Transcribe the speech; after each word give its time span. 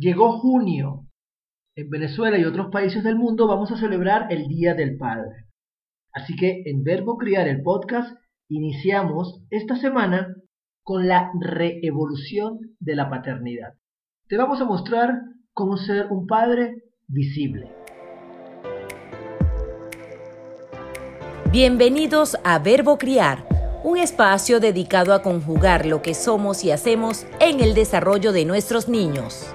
Llegó 0.00 0.38
junio. 0.38 1.04
En 1.76 1.90
Venezuela 1.90 2.38
y 2.38 2.46
otros 2.46 2.68
países 2.72 3.04
del 3.04 3.16
mundo 3.16 3.46
vamos 3.46 3.70
a 3.70 3.76
celebrar 3.76 4.32
el 4.32 4.48
Día 4.48 4.72
del 4.72 4.96
Padre. 4.96 5.44
Así 6.14 6.34
que 6.36 6.62
en 6.64 6.82
Verbo 6.82 7.18
Criar 7.18 7.46
el 7.48 7.62
podcast 7.62 8.16
iniciamos 8.48 9.42
esta 9.50 9.76
semana 9.76 10.34
con 10.82 11.06
la 11.06 11.30
reevolución 11.38 12.60
de 12.78 12.94
la 12.96 13.10
paternidad. 13.10 13.74
Te 14.26 14.38
vamos 14.38 14.62
a 14.62 14.64
mostrar 14.64 15.20
cómo 15.52 15.76
ser 15.76 16.06
un 16.06 16.26
padre 16.26 16.82
visible. 17.06 17.70
Bienvenidos 21.52 22.38
a 22.42 22.58
Verbo 22.58 22.96
Criar, 22.96 23.46
un 23.84 23.98
espacio 23.98 24.60
dedicado 24.60 25.12
a 25.12 25.20
conjugar 25.20 25.84
lo 25.84 26.00
que 26.00 26.14
somos 26.14 26.64
y 26.64 26.70
hacemos 26.70 27.26
en 27.38 27.60
el 27.60 27.74
desarrollo 27.74 28.32
de 28.32 28.46
nuestros 28.46 28.88
niños. 28.88 29.54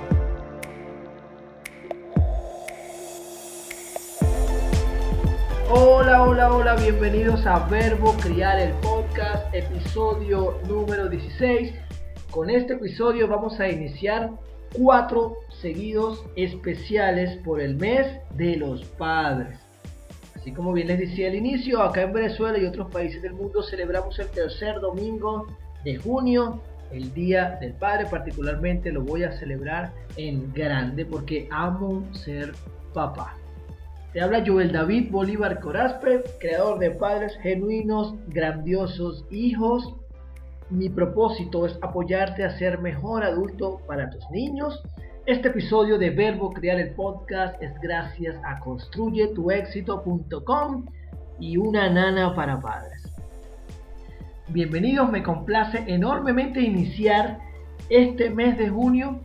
Hola, 5.77 6.23
hola, 6.23 6.53
hola, 6.53 6.75
bienvenidos 6.77 7.45
a 7.45 7.67
Verbo 7.67 8.13
Criar 8.21 8.57
el 8.61 8.71
podcast, 8.75 9.53
episodio 9.53 10.57
número 10.69 11.09
16. 11.09 11.73
Con 12.31 12.49
este 12.49 12.75
episodio 12.75 13.27
vamos 13.27 13.59
a 13.59 13.67
iniciar 13.67 14.31
cuatro 14.73 15.35
seguidos 15.59 16.23
especiales 16.37 17.37
por 17.43 17.59
el 17.59 17.75
mes 17.75 18.07
de 18.37 18.55
los 18.55 18.85
padres. 18.85 19.59
Así 20.33 20.53
como 20.53 20.71
bien 20.71 20.87
les 20.87 20.97
decía 20.97 21.27
al 21.27 21.35
inicio, 21.35 21.81
acá 21.81 22.03
en 22.03 22.13
Venezuela 22.13 22.57
y 22.57 22.65
otros 22.65 22.89
países 22.89 23.21
del 23.21 23.33
mundo 23.33 23.61
celebramos 23.61 24.17
el 24.19 24.29
tercer 24.29 24.79
domingo 24.79 25.45
de 25.83 25.97
junio, 25.97 26.61
el 26.93 27.13
Día 27.13 27.57
del 27.59 27.73
Padre. 27.73 28.05
Particularmente 28.09 28.93
lo 28.93 29.01
voy 29.01 29.25
a 29.25 29.33
celebrar 29.33 29.91
en 30.15 30.53
grande 30.53 31.05
porque 31.05 31.49
amo 31.51 32.05
ser 32.13 32.53
papá. 32.93 33.35
Te 34.15 34.21
habla 34.21 34.43
Joel 34.47 34.71
David 34.71 35.11
Bolívar 35.11 35.59
Corazpe, 35.59 36.23
creador 36.39 36.79
de 36.79 36.91
Padres 36.91 37.37
Genuinos, 37.41 38.15
Grandiosos 38.29 39.25
Hijos. 39.29 39.93
Mi 40.69 40.87
propósito 40.87 41.65
es 41.65 41.77
apoyarte 41.81 42.45
a 42.45 42.57
ser 42.57 42.79
mejor 42.79 43.25
adulto 43.25 43.81
para 43.85 44.09
tus 44.09 44.23
niños. 44.29 44.81
Este 45.25 45.49
episodio 45.49 45.97
de 45.97 46.11
Verbo 46.11 46.53
Crear 46.53 46.79
el 46.79 46.91
Podcast 46.91 47.61
es 47.61 47.73
gracias 47.81 48.37
a 48.45 48.57
construyetuexito.com 48.61 50.85
y 51.37 51.57
una 51.57 51.89
nana 51.89 52.33
para 52.35 52.61
padres. 52.61 53.03
Bienvenidos, 54.47 55.11
me 55.11 55.23
complace 55.23 55.83
enormemente 55.87 56.61
iniciar 56.61 57.39
este 57.89 58.29
mes 58.29 58.57
de 58.57 58.69
junio 58.69 59.19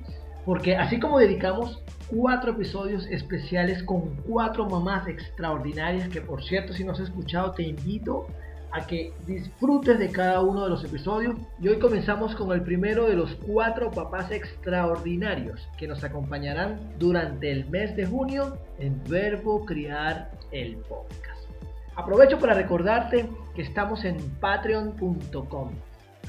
porque 0.45 0.77
así 0.77 0.99
como 0.99 1.21
dedicamos 1.21 1.81
cuatro 2.11 2.53
episodios 2.53 3.07
especiales 3.07 3.83
con 3.83 4.17
cuatro 4.29 4.69
mamás 4.69 5.07
extraordinarias 5.07 6.09
que 6.09 6.21
por 6.21 6.43
cierto 6.43 6.73
si 6.73 6.85
no 6.85 6.93
has 6.93 7.01
escuchado 7.01 7.53
te 7.53 7.63
invito 7.63 8.27
a 8.73 8.87
que 8.87 9.13
disfrutes 9.27 9.99
de 9.99 10.11
cada 10.11 10.41
uno 10.43 10.65
de 10.65 10.71
los 10.71 10.85
episodios 10.85 11.37
y 11.61 11.69
hoy 11.69 11.79
comenzamos 11.79 12.35
con 12.37 12.53
el 12.53 12.63
primero 12.63 13.09
de 13.09 13.15
los 13.15 13.35
cuatro 13.47 13.91
papás 13.91 14.31
extraordinarios 14.31 15.69
que 15.77 15.89
nos 15.89 16.05
acompañarán 16.05 16.79
durante 16.99 17.51
el 17.51 17.69
mes 17.69 17.97
de 17.97 18.07
junio 18.07 18.59
en 18.79 19.03
Verbo 19.09 19.65
Criar 19.65 20.31
el 20.53 20.77
Podcast. 20.77 21.49
Aprovecho 21.97 22.39
para 22.39 22.55
recordarte 22.55 23.29
que 23.55 23.63
estamos 23.63 24.05
en 24.05 24.17
patreon.com. 24.41 25.71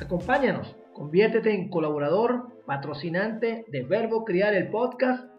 Acompáñanos, 0.02 0.76
conviértete 0.94 1.54
en 1.54 1.70
colaborador, 1.70 2.48
patrocinante 2.66 3.66
de 3.68 3.84
Verbo 3.84 4.26
Criar 4.26 4.56
el 4.56 4.70
Podcast 4.70 5.31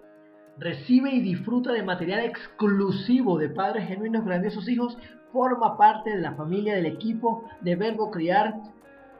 recibe 0.62 1.10
y 1.10 1.20
disfruta 1.20 1.72
de 1.72 1.82
material 1.82 2.20
exclusivo 2.20 3.38
de 3.38 3.48
Padres 3.48 3.88
Genuinos 3.88 4.24
Grandiosos 4.24 4.68
Hijos, 4.68 4.96
forma 5.32 5.76
parte 5.76 6.10
de 6.10 6.22
la 6.22 6.34
familia 6.34 6.74
del 6.74 6.86
equipo 6.86 7.44
de 7.60 7.76
Verbo 7.76 8.10
Criar. 8.10 8.54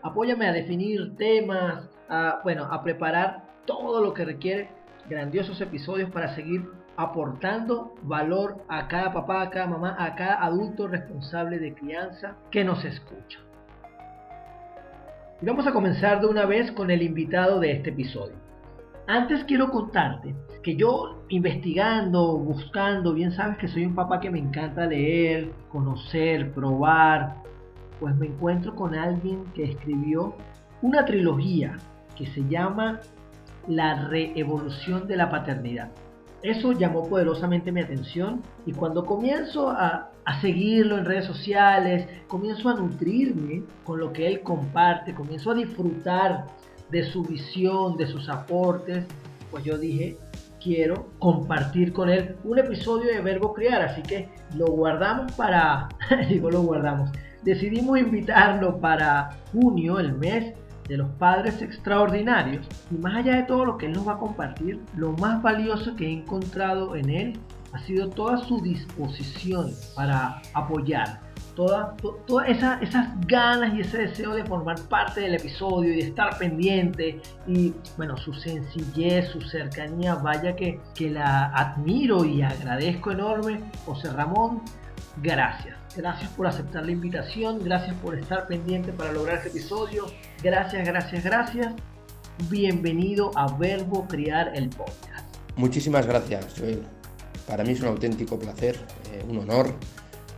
Apóyame 0.03 0.47
a 0.47 0.53
definir 0.53 1.17
temas, 1.17 1.89
a, 2.09 2.41
bueno, 2.45 2.65
a 2.65 2.83
preparar 2.83 3.45
todo 3.67 4.03
lo 4.03 4.15
que 4.15 4.25
requiere 4.25 4.71
grandiosos 5.09 5.61
episodios 5.61 6.11
para 6.11 6.35
seguir 6.35 6.65
aportando 6.97 7.95
valor 8.03 8.65
a 8.69 8.87
cada 8.87 9.13
papá, 9.13 9.43
a 9.43 9.51
cada 9.51 9.67
mamá, 9.67 9.97
a 9.99 10.15
cada 10.15 10.45
adulto 10.45 10.87
responsable 10.87 11.59
de 11.59 11.75
crianza 11.75 12.37
que 12.51 12.65
nos 12.65 12.85
escucha. 12.85 13.41
Y 15.41 15.47
vamos 15.47 15.67
a 15.67 15.73
comenzar 15.73 16.21
de 16.21 16.29
una 16.29 16.47
vez 16.47 16.71
con 16.73 16.91
el 16.91 17.03
invitado 17.03 17.59
de 17.59 17.73
este 17.73 17.91
episodio. 17.91 18.52
Antes 19.07 19.43
quiero 19.45 19.71
contarte 19.71 20.35
que 20.63 20.77
yo 20.77 21.25
investigando, 21.29 22.39
buscando, 22.39 23.13
bien 23.13 23.33
sabes 23.33 23.59
que 23.59 23.67
soy 23.67 23.85
un 23.85 23.97
papá 23.97 24.21
que 24.21 24.31
me 24.31 24.39
encanta 24.39 24.87
leer, 24.87 25.51
conocer, 25.71 26.53
probar, 26.53 27.43
pues 27.99 28.15
me 28.15 28.27
encuentro 28.27 28.75
con 28.77 28.95
alguien 28.95 29.45
que 29.55 29.65
escribió 29.65 30.37
una 30.83 31.05
trilogía 31.05 31.79
que 32.17 32.27
se 32.27 32.47
llama 32.49 33.01
La 33.67 34.09
reevolución 34.09 35.09
de 35.09 35.17
la 35.17 35.31
paternidad. 35.31 35.91
Eso 36.43 36.73
llamó 36.73 37.09
poderosamente 37.09 37.73
mi 37.73 37.81
atención 37.81 38.43
y 38.67 38.73
cuando 38.73 39.05
comienzo 39.05 39.71
a, 39.71 40.11
a, 40.25 40.41
seguirlo 40.41 40.99
en 40.99 41.05
redes 41.05 41.25
sociales, 41.25 42.09
comienzo 42.29 42.69
a 42.69 42.75
nutrirme 42.75 43.63
con 43.85 43.99
lo 43.99 44.13
que 44.13 44.27
él 44.29 44.43
comparte, 44.43 45.15
comienzo 45.15 45.53
a 45.53 45.55
disfrutar 45.55 46.47
de 46.93 47.05
su 47.11 47.25
visión, 47.25 47.97
de 47.97 48.07
sus 48.07 48.29
aportes, 48.29 49.05
pues 49.51 49.65
yo 49.65 49.79
dije, 49.79 50.19
quiero 50.63 51.09
compartir 51.19 51.93
con 51.93 52.09
él 52.09 52.37
un 52.45 52.59
episodio 52.59 53.13
de 53.13 53.21
Verbo 53.21 53.53
Criar, 53.55 53.83
así 53.83 54.03
que 54.03 54.29
lo 54.57 54.67
guardamos 54.67 55.33
para, 55.33 55.89
digo 56.29 56.51
lo 56.51 56.63
guardamos, 56.63 57.11
decidimos 57.43 57.99
invitarlo 57.99 58.79
para 58.79 59.31
junio, 59.53 59.99
el 59.99 60.13
mes 60.13 60.55
de 60.87 60.99
los 60.99 61.09
padres 61.13 61.63
extraordinarios, 61.63 62.67
y 62.91 62.97
más 62.97 63.17
allá 63.17 63.37
de 63.37 63.45
todo 63.45 63.65
lo 63.65 63.79
que 63.79 63.87
él 63.87 63.93
nos 63.93 64.07
va 64.07 64.13
a 64.15 64.19
compartir, 64.19 64.81
lo 64.97 65.13
más 65.13 65.43
valioso 65.43 65.97
que 65.97 66.07
he 66.07 66.13
encontrado 66.13 66.95
en 66.95 67.09
él 67.09 67.41
ha 67.73 67.79
sido 67.81 68.11
toda 68.11 68.37
su 68.37 68.61
disposición 68.61 69.71
para 69.97 70.43
apoyar, 70.53 71.21
todas 71.55 72.49
esas 72.49 73.27
ganas 73.27 73.75
y 73.75 73.81
ese 73.81 73.99
deseo 73.99 74.35
de 74.35 74.45
formar 74.45 74.81
parte 74.89 75.21
del 75.21 75.35
episodio 75.35 75.93
y 75.93 75.97
de 75.97 76.09
estar 76.09 76.39
pendiente 76.39 77.21
y 77.47 77.75
bueno, 77.97 78.17
su 78.17 78.33
sencillez, 78.33 79.29
su 79.29 79.41
cercanía, 79.43 80.15
vaya 80.15 80.57
que, 80.57 80.81
que 80.95 81.11
la 81.11 81.47
admiro 81.47 82.25
y 82.25 82.43
agradezco 82.43 83.13
enorme. 83.13 83.61
José 83.85 84.11
Ramón, 84.13 84.63
gracias. 85.23 85.77
Gracias 85.95 86.31
por 86.31 86.47
aceptar 86.47 86.87
la 86.87 86.93
invitación, 86.93 87.63
gracias 87.63 87.95
por 87.97 88.19
estar 88.19 88.47
pendiente 88.47 88.93
para 88.93 89.13
lograr 89.13 89.37
este 89.37 89.51
episodio. 89.51 90.07
Gracias, 90.43 90.87
gracias, 90.87 91.23
gracias. 91.23 91.75
Bienvenido 92.49 93.31
a 93.37 93.47
Verbo 93.59 94.07
Criar 94.09 94.53
el 94.55 94.71
Podcast. 94.71 95.37
Muchísimas 95.57 96.07
gracias, 96.07 96.55
Joel. 96.59 96.83
Para 97.47 97.63
mí 97.63 97.73
es 97.73 97.81
un 97.83 97.89
auténtico 97.89 98.39
placer, 98.39 98.79
eh, 99.13 99.23
un 99.29 99.39
honor 99.39 99.75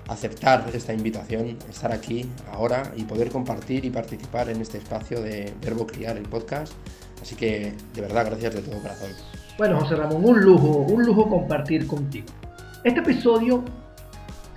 aceptar 0.08 0.64
esta 0.72 0.92
invitación, 0.92 1.56
estar 1.68 1.92
aquí 1.92 2.28
ahora 2.52 2.92
y 2.96 3.04
poder 3.04 3.30
compartir 3.30 3.84
y 3.84 3.90
participar 3.90 4.48
en 4.48 4.60
este 4.60 4.78
espacio 4.78 5.22
de 5.22 5.52
Verbo 5.62 5.86
Criar 5.86 6.16
el 6.16 6.28
podcast. 6.28 6.72
Así 7.22 7.36
que 7.36 7.72
de 7.94 8.00
verdad, 8.00 8.26
gracias 8.26 8.54
de 8.54 8.62
todo 8.62 8.80
corazón. 8.80 9.10
Bueno, 9.56 9.80
José 9.80 9.96
Ramón, 9.96 10.24
un 10.24 10.40
lujo, 10.40 10.68
un 10.68 11.04
lujo 11.04 11.28
compartir 11.28 11.86
contigo. 11.86 12.26
Este 12.82 13.00
episodio 13.00 13.64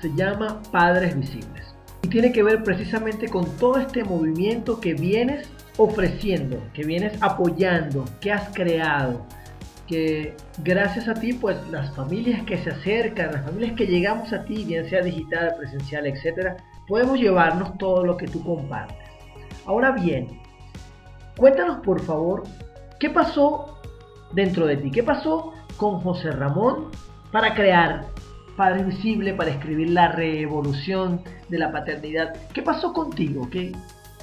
se 0.01 0.09
llama 0.15 0.61
Padres 0.71 1.17
Visibles 1.17 1.63
y 2.01 2.07
tiene 2.09 2.31
que 2.31 2.43
ver 2.43 2.63
precisamente 2.63 3.27
con 3.29 3.45
todo 3.57 3.77
este 3.77 4.03
movimiento 4.03 4.79
que 4.79 4.93
vienes 4.93 5.47
ofreciendo, 5.77 6.61
que 6.73 6.83
vienes 6.83 7.13
apoyando, 7.21 8.05
que 8.19 8.31
has 8.31 8.49
creado, 8.53 9.25
que 9.87 10.35
gracias 10.59 11.07
a 11.07 11.13
ti, 11.13 11.33
pues 11.33 11.57
las 11.69 11.95
familias 11.95 12.43
que 12.43 12.57
se 12.57 12.69
acercan, 12.69 13.31
las 13.31 13.45
familias 13.45 13.73
que 13.77 13.87
llegamos 13.87 14.31
a 14.33 14.43
ti, 14.43 14.65
bien 14.65 14.87
sea 14.89 15.01
digital, 15.01 15.55
presencial, 15.57 16.05
etcétera, 16.05 16.57
podemos 16.87 17.19
llevarnos 17.19 17.77
todo 17.77 18.05
lo 18.05 18.17
que 18.17 18.27
tú 18.27 18.43
compartes. 18.43 18.97
Ahora 19.65 19.91
bien, 19.91 20.39
cuéntanos 21.37 21.79
por 21.79 22.01
favor, 22.01 22.43
¿qué 22.99 23.09
pasó 23.09 23.81
dentro 24.33 24.67
de 24.67 24.77
ti? 24.77 24.91
¿Qué 24.91 25.03
pasó 25.03 25.53
con 25.77 26.01
José 26.01 26.31
Ramón 26.31 26.89
para 27.31 27.53
crear 27.55 28.05
Padre 28.55 28.83
Visible, 28.83 29.33
para 29.33 29.51
escribir 29.51 29.89
la 29.91 30.11
revolución 30.11 31.21
de 31.49 31.59
la 31.59 31.71
paternidad? 31.71 32.35
¿Qué 32.53 32.61
pasó 32.61 32.93
contigo? 32.93 33.49
¿Qué, 33.49 33.71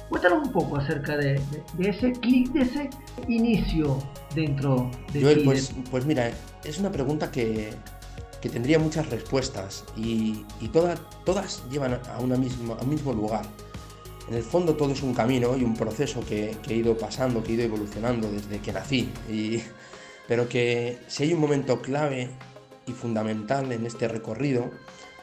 Cuéntanos 0.09 0.47
un 0.47 0.51
poco 0.51 0.77
acerca 0.77 1.17
de, 1.17 1.41
ese 1.79 2.11
clic, 2.13 2.51
de 2.51 2.61
ese 2.61 2.89
inicio 3.27 3.97
dentro 4.35 4.91
de 5.11 5.21
Joel, 5.21 5.43
pues, 5.43 5.73
pues 5.89 6.05
mira, 6.05 6.31
es 6.63 6.77
una 6.77 6.91
pregunta 6.91 7.31
que, 7.31 7.73
tendría 8.41 8.77
muchas 8.77 9.09
respuestas 9.09 9.83
y, 9.97 10.45
todas, 10.71 10.99
todas 11.23 11.63
llevan 11.71 11.99
a, 12.13 12.19
una 12.19 12.37
misma, 12.37 12.75
a 12.75 12.83
un 12.83 12.89
mismo 12.89 13.11
lugar. 13.11 13.43
En 14.27 14.35
el 14.35 14.43
fondo 14.43 14.75
todo 14.75 14.91
es 14.91 15.01
un 15.01 15.15
camino 15.15 15.57
y 15.57 15.63
un 15.63 15.75
proceso 15.75 16.23
que, 16.23 16.55
he 16.67 16.73
ido 16.73 16.95
pasando, 16.95 17.43
que 17.43 17.51
he 17.51 17.55
ido 17.55 17.63
evolucionando 17.63 18.31
desde 18.31 18.59
que 18.59 18.71
nací. 18.71 19.09
Y 19.27 19.61
pero 20.27 20.49
que 20.49 20.99
si 21.07 21.23
hay 21.23 21.33
un 21.33 21.39
momento 21.39 21.81
clave 21.81 22.29
y 22.87 22.91
fundamental 22.91 23.71
en 23.71 23.85
este 23.85 24.07
recorrido 24.07 24.71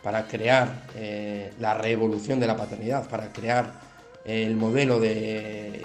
para 0.02 0.26
crear 0.26 0.86
eh, 0.96 1.52
la 1.58 1.74
revolución 1.74 2.40
de 2.40 2.46
la 2.46 2.56
paternidad, 2.56 3.08
para 3.08 3.32
crear 3.32 3.91
el 4.24 4.56
modelo 4.56 5.00
de, 5.00 5.82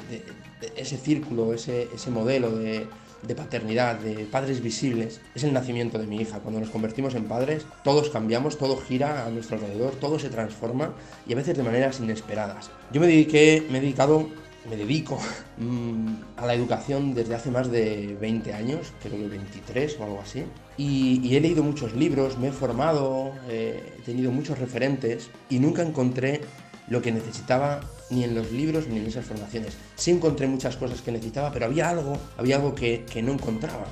ese 0.75 0.97
círculo, 0.97 1.53
ese, 1.53 1.89
ese 1.93 2.11
modelo 2.11 2.51
de, 2.51 2.87
paternidad, 3.35 3.99
de 3.99 4.25
padres 4.25 4.61
visibles, 4.61 5.19
es 5.35 5.43
el 5.43 5.53
nacimiento 5.53 5.97
de 5.97 6.07
mi 6.07 6.17
hija. 6.21 6.39
Cuando 6.39 6.59
nos 6.59 6.69
convertimos 6.69 7.15
en 7.15 7.25
padres, 7.25 7.65
todos 7.83 8.09
cambiamos, 8.09 8.57
todo 8.57 8.77
gira 8.77 9.25
a 9.25 9.29
nuestro 9.29 9.57
alrededor, 9.57 9.95
todo 9.95 10.19
se 10.19 10.29
transforma 10.29 10.93
y 11.27 11.33
a 11.33 11.35
veces 11.35 11.57
de 11.57 11.63
maneras 11.63 11.99
inesperadas. 11.99 12.69
Yo 12.91 13.01
me 13.01 13.07
dediqué, 13.07 13.57
he 13.57 13.79
dedicado, 13.79 14.29
me 14.69 14.75
dedico 14.75 15.17
mm, 15.57 16.37
a 16.37 16.45
la 16.45 16.53
educación 16.53 17.13
desde 17.13 17.35
hace 17.35 17.51
más 17.51 17.71
de 17.71 18.17
20 18.19 18.53
años, 18.53 18.93
creo 19.01 19.17
que 19.17 19.27
23 19.27 19.97
o 19.99 20.03
algo 20.03 20.21
así. 20.21 20.43
Y, 20.77 21.35
he 21.35 21.41
leído 21.41 21.63
muchos 21.63 21.93
libros, 21.95 22.37
me 22.37 22.49
he 22.49 22.51
formado, 22.51 23.33
eh, 23.49 23.95
he 23.97 24.01
tenido 24.03 24.31
muchos 24.31 24.59
referentes 24.59 25.29
y 25.49 25.59
nunca 25.59 25.81
encontré 25.81 26.41
lo 26.87 27.01
que 27.01 27.11
necesitaba 27.11 27.81
ni 28.09 28.23
en 28.23 28.35
los 28.35 28.51
libros 28.51 28.87
ni 28.87 28.97
en 28.97 29.05
esas 29.05 29.25
formaciones. 29.25 29.73
Sí 29.95 30.11
encontré 30.11 30.47
muchas 30.47 30.77
cosas 30.77 31.01
que 31.01 31.11
necesitaba, 31.11 31.51
pero 31.51 31.65
había 31.65 31.89
algo, 31.89 32.17
había 32.37 32.57
algo 32.57 32.75
que, 32.75 33.05
que 33.11 33.21
no 33.21 33.33
encontraba. 33.33 33.85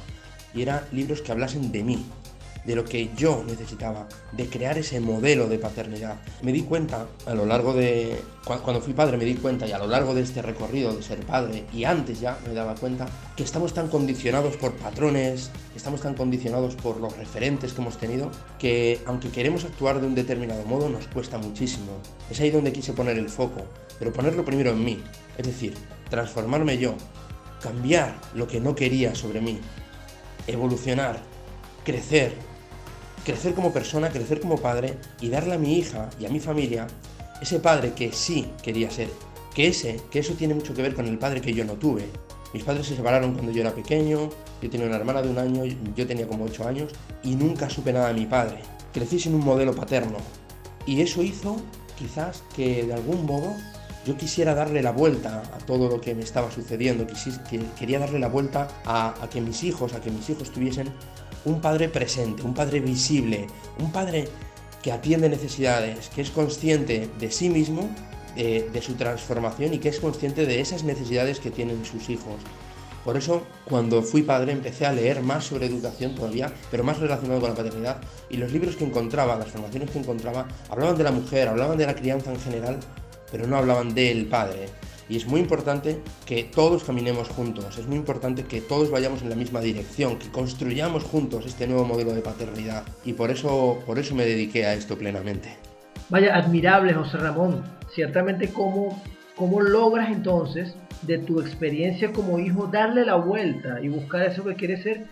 Y 0.54 0.62
eran 0.62 0.82
libros 0.92 1.22
que 1.22 1.32
hablasen 1.32 1.72
de 1.72 1.84
mí, 1.84 2.06
de 2.66 2.76
lo 2.76 2.84
que 2.84 3.12
yo 3.16 3.44
necesitaba, 3.46 4.08
de 4.32 4.48
crear 4.48 4.78
ese 4.78 5.00
modelo 5.00 5.48
de 5.48 5.60
paternidad. 5.60 6.16
Me 6.42 6.52
di 6.52 6.64
cuenta 6.64 7.08
a 7.26 7.34
lo 7.34 7.46
largo 7.46 7.74
de, 7.74 8.22
cuando 8.44 8.82
fui 8.82 8.94
padre 8.94 9.18
me 9.18 9.26
di 9.26 9.36
cuenta 9.36 9.68
y 9.68 9.72
a 9.72 9.78
lo 9.78 9.88
largo 9.88 10.14
de 10.14 10.22
este 10.22 10.42
recorrido 10.42 10.94
de 10.96 11.04
ser 11.04 11.20
padre 11.26 11.66
y 11.74 11.84
antes 11.84 12.20
ya 12.20 12.38
me 12.48 12.54
daba 12.54 12.76
cuenta 12.76 13.08
que 13.36 13.44
estamos 13.44 13.74
tan 13.74 13.88
condicionados 13.88 14.58
por 14.58 14.74
patrones, 14.74 15.52
estamos 15.76 16.02
tan 16.02 16.16
condicionados 16.16 16.76
por 16.76 17.00
los 17.00 17.16
referentes 17.18 17.74
que 17.74 17.82
hemos 17.82 17.98
tenido, 17.98 18.32
que 18.60 19.02
aunque 19.06 19.30
queremos 19.30 19.66
actuar 19.66 20.02
de 20.02 20.08
un 20.08 20.16
determinado 20.16 20.64
modo 20.66 20.90
nos 20.90 21.08
cuesta 21.08 21.38
muchísimo. 21.38 21.92
Es 22.30 22.40
ahí 22.40 22.50
donde 22.50 22.74
quise 22.74 22.94
poner 22.94 23.18
el 23.18 23.30
foco, 23.30 23.66
pero 24.00 24.12
ponerlo 24.12 24.44
primero 24.44 24.72
en 24.72 24.84
mí, 24.84 25.04
es 25.38 25.46
decir, 25.46 25.76
transformarme 26.10 26.78
yo, 26.78 26.96
cambiar 27.62 28.16
lo 28.34 28.48
que 28.48 28.60
no 28.60 28.76
quería 28.76 29.16
sobre 29.16 29.42
mí, 29.42 29.60
evolucionar, 30.48 31.20
crecer, 31.84 32.34
crecer 33.26 33.54
como 33.56 33.74
persona, 33.74 34.10
crecer 34.10 34.40
como 34.40 34.58
padre 34.58 34.94
y 35.20 35.30
darle 35.30 35.56
a 35.56 35.58
mi 35.58 35.78
hija 35.78 36.10
y 36.20 36.26
a 36.26 36.30
mi 36.30 36.40
familia 36.40 36.88
ese 37.42 37.60
padre 37.60 37.94
que 37.94 38.12
sí 38.12 38.48
quería 38.62 38.90
ser. 38.90 39.10
Que 39.54 39.68
ese, 39.68 40.00
que 40.12 40.20
eso 40.20 40.34
tiene 40.34 40.54
mucho 40.54 40.74
que 40.74 40.82
ver 40.82 40.94
con 40.94 41.08
el 41.08 41.18
padre 41.18 41.42
que 41.42 41.54
yo 41.54 41.66
no 41.66 41.74
tuve. 41.74 42.06
Mis 42.54 42.64
padres 42.64 42.86
se 42.86 42.96
separaron 42.96 43.34
cuando 43.34 43.52
yo 43.52 43.62
era 43.62 43.74
pequeño, 43.74 44.30
yo 44.62 44.70
tenía 44.70 44.88
una 44.88 44.96
hermana 44.96 45.22
de 45.22 45.30
un 45.30 45.38
año, 45.38 45.64
yo 45.96 46.08
tenía 46.08 46.28
como 46.28 46.46
ocho 46.46 46.68
años 46.68 46.94
y 47.24 47.36
nunca 47.36 47.70
supe 47.70 47.92
nada 47.92 48.10
de 48.10 48.14
mi 48.14 48.26
padre. 48.26 48.60
Crecí 48.94 49.20
sin 49.20 49.36
un 49.36 49.44
modelo 49.44 49.76
paterno 49.76 50.18
y 50.86 51.02
eso 51.02 51.22
hizo 51.24 51.58
quizás 51.98 52.44
que 52.56 52.84
de 52.84 52.94
algún 52.94 53.26
modo 53.26 53.54
yo 54.06 54.16
quisiera 54.16 54.54
darle 54.54 54.84
la 54.84 54.92
vuelta 54.92 55.42
a 55.54 55.58
todo 55.66 55.90
lo 55.90 56.00
que 56.00 56.14
me 56.14 56.22
estaba 56.22 56.52
sucediendo, 56.52 57.08
quería 57.78 57.98
darle 57.98 58.20
la 58.20 58.28
vuelta 58.28 58.68
a, 58.86 59.16
a 59.22 59.30
que 59.30 59.42
mis 59.42 59.64
hijos, 59.64 59.94
a 59.94 60.02
que 60.02 60.12
mis 60.12 60.30
hijos 60.30 60.52
tuviesen 60.52 60.90
un 61.46 61.62
padre 61.62 61.90
presente, 61.90 62.44
un 62.44 62.54
padre 62.54 62.80
visible, 62.80 63.48
un 63.80 63.92
padre 63.92 64.28
que 64.84 64.92
atiende 64.92 65.30
necesidades, 65.30 66.10
que 66.10 66.22
es 66.22 66.30
consciente 66.30 67.10
de 67.20 67.32
sí 67.32 67.50
mismo, 67.50 67.90
de, 68.36 68.82
su 68.82 68.96
transformación 68.96 69.74
y 69.74 69.80
que 69.80 69.90
es 69.90 70.00
consciente 70.00 70.46
de 70.46 70.60
esas 70.60 70.84
necesidades 70.84 71.40
que 71.40 71.52
tienen 71.52 71.86
sus 71.86 72.10
hijos. 72.10 72.36
Por 73.04 73.18
eso, 73.18 73.44
cuando 73.66 74.02
fui 74.02 74.24
padre, 74.24 74.52
empecé 74.52 74.86
a 74.86 74.92
leer 74.92 75.22
más 75.22 75.46
sobre 75.46 75.68
educación 75.68 76.16
todavía, 76.16 76.52
pero 76.72 76.84
más 76.84 77.00
relacionado 77.00 77.40
con 77.40 77.52
la 77.52 77.56
paternidad. 77.56 77.98
Y 78.30 78.38
los 78.38 78.52
libros 78.52 78.76
que 78.76 78.84
encontraba, 78.84 79.38
las 79.38 79.50
formaciones 79.50 79.92
que 79.92 80.00
encontraba, 80.00 80.48
hablaban 80.70 80.98
de 80.98 81.04
la 81.04 81.12
mujer, 81.12 81.48
hablaban 81.48 81.78
de 81.78 81.86
la 81.86 81.96
crianza 81.96 82.32
en 82.32 82.40
general, 82.40 82.80
pero 83.32 83.46
no 83.48 83.58
hablaban 83.58 83.94
del 83.94 84.26
padre. 84.26 84.70
Y 85.08 85.18
es 85.18 85.28
muy 85.28 85.40
importante 85.40 86.00
que 86.26 86.44
todos 86.44 86.84
caminemos 86.84 87.30
juntos, 87.30 87.78
es 87.78 87.88
muy 87.88 87.98
importante 87.98 88.46
que 88.46 88.62
todos 88.62 88.90
vayamos 88.90 89.22
en 89.22 89.30
la 89.30 89.36
misma 89.36 89.62
dirección, 89.62 90.18
que 90.18 90.30
construyamos 90.30 91.04
juntos 91.04 91.46
este 91.46 91.68
nuevo 91.68 91.86
modelo 91.86 92.14
de 92.14 92.22
paternidad. 92.22 92.84
Y 93.04 93.14
por 93.14 93.30
eso, 93.30 93.84
por 93.86 94.00
eso 94.00 94.16
me 94.16 94.26
dediqué 94.26 94.66
a 94.66 94.74
esto 94.74 94.98
plenamente. 94.98 95.58
Vaya, 96.10 96.36
admirable 96.36 96.94
José 96.94 97.18
Ramón. 97.18 97.64
Ciertamente 97.94 98.50
cómo, 98.50 99.02
cómo 99.36 99.62
logras 99.62 100.10
entonces 100.10 100.76
de 101.04 101.20
tu 101.20 101.40
experiencia 101.40 102.12
como 102.12 102.40
hijo 102.40 102.68
darle 102.68 103.06
la 103.06 103.16
vuelta 103.16 103.80
y 103.82 103.90
buscar 103.90 104.26
eso 104.26 104.44
que 104.44 104.56
quieres 104.56 104.84
ser 104.84 105.06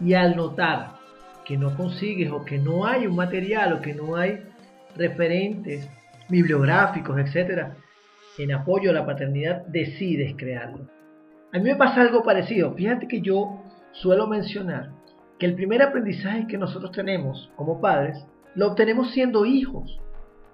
y 0.00 0.14
al 0.14 0.36
notar 0.36 0.98
que 1.44 1.56
no 1.56 1.76
consigues 1.76 2.30
o 2.30 2.44
que 2.44 2.58
no 2.58 2.86
hay 2.86 3.06
un 3.06 3.16
material 3.16 3.72
o 3.74 3.80
que 3.80 3.94
no 3.94 4.16
hay 4.16 4.40
referentes 4.96 5.88
bibliográficos, 6.28 7.18
etcétera, 7.18 7.76
en 8.42 8.52
apoyo 8.52 8.90
a 8.90 8.94
la 8.94 9.06
paternidad, 9.06 9.66
decides 9.66 10.34
crearlo. 10.36 10.86
A 11.52 11.58
mí 11.58 11.64
me 11.64 11.76
pasa 11.76 12.02
algo 12.02 12.22
parecido. 12.22 12.72
Fíjate 12.74 13.08
que 13.08 13.20
yo 13.20 13.62
suelo 13.92 14.26
mencionar 14.26 14.90
que 15.38 15.46
el 15.46 15.54
primer 15.54 15.82
aprendizaje 15.82 16.46
que 16.46 16.58
nosotros 16.58 16.92
tenemos 16.92 17.50
como 17.56 17.80
padres 17.80 18.24
lo 18.54 18.68
obtenemos 18.68 19.10
siendo 19.12 19.46
hijos, 19.46 19.98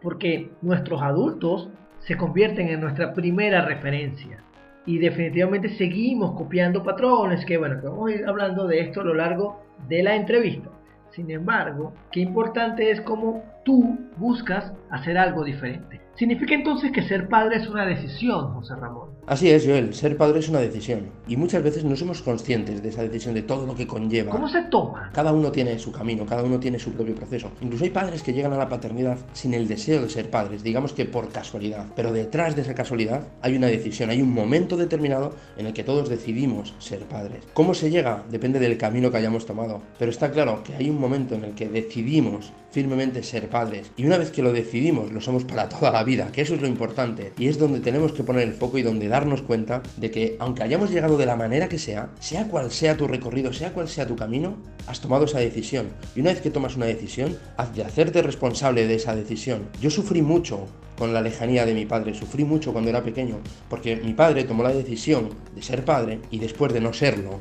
porque 0.03 0.51
nuestros 0.63 1.03
adultos 1.03 1.69
se 2.01 2.17
convierten 2.17 2.69
en 2.69 2.81
nuestra 2.81 3.13
primera 3.13 3.65
referencia 3.65 4.43
y 4.87 4.99
definitivamente 4.99 5.71
seguimos 5.71 6.37
copiando 6.37 6.85
patrones 6.85 7.45
que 7.45 7.59
bueno, 7.59 7.81
que 7.81 7.89
vamos 7.89 8.11
a 8.11 8.15
ir 8.15 8.27
hablando 8.27 8.67
de 8.67 8.81
esto 8.81 9.01
a 9.01 9.05
lo 9.05 9.15
largo 9.15 9.61
de 9.89 10.03
la 10.03 10.15
entrevista. 10.15 10.71
Sin 11.11 11.31
embargo, 11.31 11.93
qué 12.13 12.21
importante 12.21 12.91
es 12.91 13.01
cómo 13.01 13.43
tú 13.65 13.99
buscas 14.17 14.73
hacer 14.91 15.19
algo 15.19 15.45
diferente. 15.45 16.01
¿Significa 16.19 16.55
entonces 16.55 16.93
que 16.93 17.03
ser 17.03 17.29
padre 17.29 17.57
es 17.57 17.69
una 17.69 17.85
decisión, 17.85 18.55
José 18.55 18.75
Ramón? 18.77 19.11
Así 19.27 19.51
es, 19.51 19.67
Joel, 19.67 19.93
ser 19.93 20.17
padre 20.17 20.39
es 20.39 20.49
una 20.49 20.61
decisión. 20.61 21.11
Y 21.29 21.37
muchas 21.37 21.63
veces 21.63 21.85
no 21.85 21.95
somos 21.95 22.23
conscientes 22.23 22.83
de 22.83 22.89
esa 22.89 23.03
decisión, 23.03 23.35
de 23.35 23.43
todo 23.43 23.67
lo 23.67 23.75
que 23.75 23.87
conlleva. 23.87 24.33
¿Cómo 24.33 24.49
se 24.49 24.63
toma? 24.63 25.11
Cada 25.13 25.33
uno 25.33 25.53
tiene 25.53 25.79
su 25.79 25.93
camino, 25.93 26.25
cada 26.25 26.43
uno 26.43 26.59
tiene 26.59 26.79
su 26.79 26.93
propio 26.93 27.15
proceso. 27.15 27.51
Incluso 27.61 27.85
hay 27.85 27.91
padres 27.91 28.23
que 28.23 28.33
llegan 28.33 28.55
a 28.55 28.57
la 28.57 28.69
paternidad 28.69 29.19
sin 29.35 29.53
el 29.53 29.69
deseo 29.69 30.01
de 30.01 30.09
ser 30.09 30.31
padres, 30.31 30.63
digamos 30.63 30.95
que 30.95 31.05
por 31.05 31.29
casualidad. 31.29 31.85
Pero 31.95 32.13
detrás 32.13 32.57
de 32.57 32.63
esa 32.63 32.75
casualidad 32.75 33.29
hay 33.43 33.55
una 33.55 33.67
decisión, 33.67 34.09
hay 34.09 34.23
un 34.23 34.33
momento 34.33 34.79
determinado 34.79 35.35
en 35.59 35.67
el 35.67 35.75
que 35.75 35.85
todos 35.85 36.09
decidimos 36.09 36.75
ser 36.79 37.01
padres. 37.01 37.45
¿Cómo 37.53 37.75
se 37.75 37.91
llega? 37.91 38.25
Depende 38.31 38.59
del 38.59 38.79
camino 38.79 39.11
que 39.11 39.19
hayamos 39.19 39.45
tomado. 39.45 39.83
Pero 39.99 40.11
está 40.11 40.31
claro 40.31 40.63
que 40.65 40.75
hay 40.75 40.89
un 40.89 40.99
momento 40.99 41.35
en 41.35 41.45
el 41.45 41.55
que 41.55 41.69
decidimos 41.69 42.55
firmemente 42.77 43.23
ser 43.23 43.49
padres. 43.49 43.91
Y 43.97 44.05
una 44.05 44.19
vez 44.19 44.31
que 44.31 44.43
lo 44.43 44.53
decidimos, 44.53 45.11
lo 45.11 45.23
somos 45.23 45.45
para 45.45 45.67
toda 45.67 45.91
la 45.91 46.05
vida, 46.05 46.31
que 46.31 46.43
eso 46.43 46.55
es 46.55 46.61
lo 46.61 46.67
importante. 46.67 47.33
Y 47.39 47.49
es 47.49 47.59
donde 47.59 47.81
tenemos 47.81 48.13
que 48.13 48.23
poner 48.23 48.43
el 48.43 48.53
foco 48.53 48.77
y 48.77 48.83
donde 48.83 49.09
darnos 49.09 49.41
cuenta 49.41 49.83
de 49.97 50.11
que 50.11 50.37
aunque 50.41 50.63
hayamos 50.63 50.91
llegado 50.91 51.17
de 51.17 51.25
la 51.25 51.37
manera 51.37 51.71
que 51.71 51.79
sea, 51.79 52.11
sea 52.21 52.49
cual 52.49 52.71
sea 52.71 52.95
tu 52.95 53.09
recorrido, 53.09 53.55
sea 53.55 53.73
cual 53.73 53.89
sea 53.89 54.07
tu 54.07 54.15
camino, 54.15 54.59
has 54.87 55.01
tomado 55.01 55.25
esa 55.25 55.39
decisión. 55.39 55.87
Y 56.15 56.21
una 56.21 56.35
vez 56.35 56.43
que 56.43 56.51
tomas 56.51 56.77
una 56.77 56.85
decisión, 56.85 57.39
has 57.57 57.75
de 57.75 57.83
hacerte 57.83 58.21
responsable 58.21 58.87
de 58.87 58.97
esa 58.97 59.17
decisión. 59.17 59.71
Yo 59.81 59.89
sufrí 59.89 60.21
mucho 60.21 60.67
con 60.99 61.15
la 61.15 61.23
lejanía 61.23 61.65
de 61.65 61.73
mi 61.73 61.87
padre, 61.87 62.13
sufrí 62.13 62.45
mucho 62.45 62.75
cuando 62.75 62.91
era 62.91 63.03
pequeño, 63.03 63.39
porque 63.71 63.97
mi 63.97 64.13
padre 64.13 64.45
tomó 64.45 64.63
la 64.63 64.75
decisión 64.75 65.31
de 65.55 65.63
ser 65.63 65.83
padre 65.83 66.21
y 66.31 66.41
después 66.41 66.75
de 66.75 66.81
no 66.81 66.93
serlo, 66.93 67.41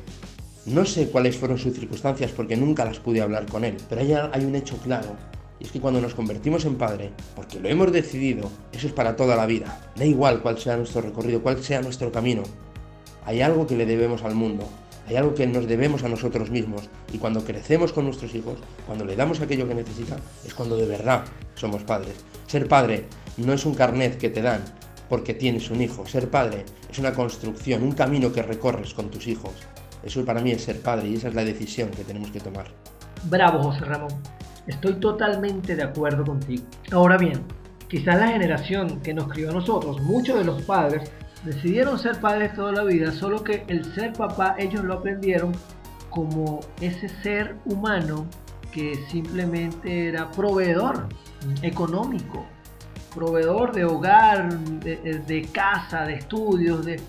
no 0.66 0.84
sé 0.84 1.08
cuáles 1.10 1.36
fueron 1.36 1.58
sus 1.58 1.74
circunstancias 1.74 2.32
porque 2.32 2.56
nunca 2.56 2.84
las 2.84 2.98
pude 2.98 3.20
hablar 3.20 3.46
con 3.46 3.64
él, 3.64 3.76
pero 3.88 4.00
hay, 4.00 4.12
hay 4.12 4.44
un 4.44 4.54
hecho 4.56 4.76
claro. 4.78 5.16
Y 5.60 5.64
es 5.64 5.70
que 5.70 5.80
cuando 5.80 6.00
nos 6.00 6.14
convertimos 6.14 6.64
en 6.64 6.74
padre, 6.74 7.12
porque 7.34 7.60
lo 7.60 7.68
hemos 7.68 7.92
decidido, 7.92 8.50
eso 8.72 8.88
es 8.88 8.92
para 8.92 9.16
toda 9.16 9.36
la 9.36 9.46
vida. 9.46 9.90
Da 9.94 10.04
igual 10.04 10.42
cuál 10.42 10.58
sea 10.58 10.76
nuestro 10.76 11.00
recorrido, 11.00 11.40
cuál 11.40 11.62
sea 11.62 11.80
nuestro 11.80 12.10
camino. 12.10 12.42
Hay 13.24 13.40
algo 13.40 13.66
que 13.66 13.76
le 13.76 13.86
debemos 13.86 14.22
al 14.22 14.34
mundo, 14.34 14.68
hay 15.08 15.14
algo 15.14 15.34
que 15.34 15.46
nos 15.46 15.68
debemos 15.68 16.02
a 16.02 16.08
nosotros 16.08 16.50
mismos. 16.50 16.82
Y 17.12 17.18
cuando 17.18 17.44
crecemos 17.44 17.92
con 17.92 18.04
nuestros 18.04 18.34
hijos, 18.34 18.58
cuando 18.86 19.04
le 19.04 19.14
damos 19.14 19.40
aquello 19.40 19.68
que 19.68 19.74
necesita, 19.74 20.16
es 20.44 20.52
cuando 20.52 20.76
de 20.76 20.86
verdad 20.86 21.24
somos 21.54 21.84
padres. 21.84 22.16
Ser 22.48 22.66
padre 22.66 23.04
no 23.36 23.52
es 23.52 23.64
un 23.66 23.74
carnet 23.74 24.18
que 24.18 24.30
te 24.30 24.42
dan 24.42 24.64
porque 25.08 25.32
tienes 25.32 25.70
un 25.70 25.80
hijo. 25.80 26.06
Ser 26.06 26.28
padre 26.28 26.64
es 26.90 26.98
una 26.98 27.14
construcción, 27.14 27.84
un 27.84 27.92
camino 27.92 28.32
que 28.32 28.42
recorres 28.42 28.94
con 28.94 29.10
tus 29.10 29.28
hijos. 29.28 29.52
Eso 30.02 30.24
para 30.24 30.40
mí 30.40 30.50
es 30.52 30.62
ser 30.62 30.80
padre 30.80 31.08
y 31.08 31.14
esa 31.14 31.28
es 31.28 31.34
la 31.34 31.44
decisión 31.44 31.90
que 31.90 32.04
tenemos 32.04 32.30
que 32.30 32.40
tomar. 32.40 32.66
Bravo, 33.24 33.62
José 33.62 33.84
Ramón. 33.84 34.12
Estoy 34.66 34.94
totalmente 34.94 35.76
de 35.76 35.82
acuerdo 35.82 36.24
contigo. 36.24 36.64
Ahora 36.92 37.16
bien, 37.16 37.42
quizás 37.88 38.18
la 38.18 38.28
generación 38.28 39.00
que 39.00 39.14
nos 39.14 39.28
crió 39.28 39.50
a 39.50 39.52
nosotros, 39.52 40.00
muchos 40.02 40.38
de 40.38 40.44
los 40.44 40.62
padres, 40.62 41.10
decidieron 41.44 41.98
ser 41.98 42.20
padres 42.20 42.54
toda 42.54 42.72
la 42.72 42.82
vida, 42.82 43.12
solo 43.12 43.44
que 43.44 43.64
el 43.68 43.84
ser 43.94 44.12
papá 44.12 44.56
ellos 44.58 44.84
lo 44.84 44.94
aprendieron 44.94 45.52
como 46.10 46.60
ese 46.80 47.08
ser 47.22 47.56
humano 47.64 48.26
que 48.72 48.96
simplemente 49.10 50.08
era 50.08 50.30
proveedor 50.30 51.06
económico, 51.62 52.44
proveedor 53.14 53.72
de 53.72 53.84
hogar, 53.84 54.58
de, 54.58 54.96
de 55.26 55.42
casa, 55.52 56.04
de 56.04 56.14
estudios, 56.14 56.84
de, 56.84 57.00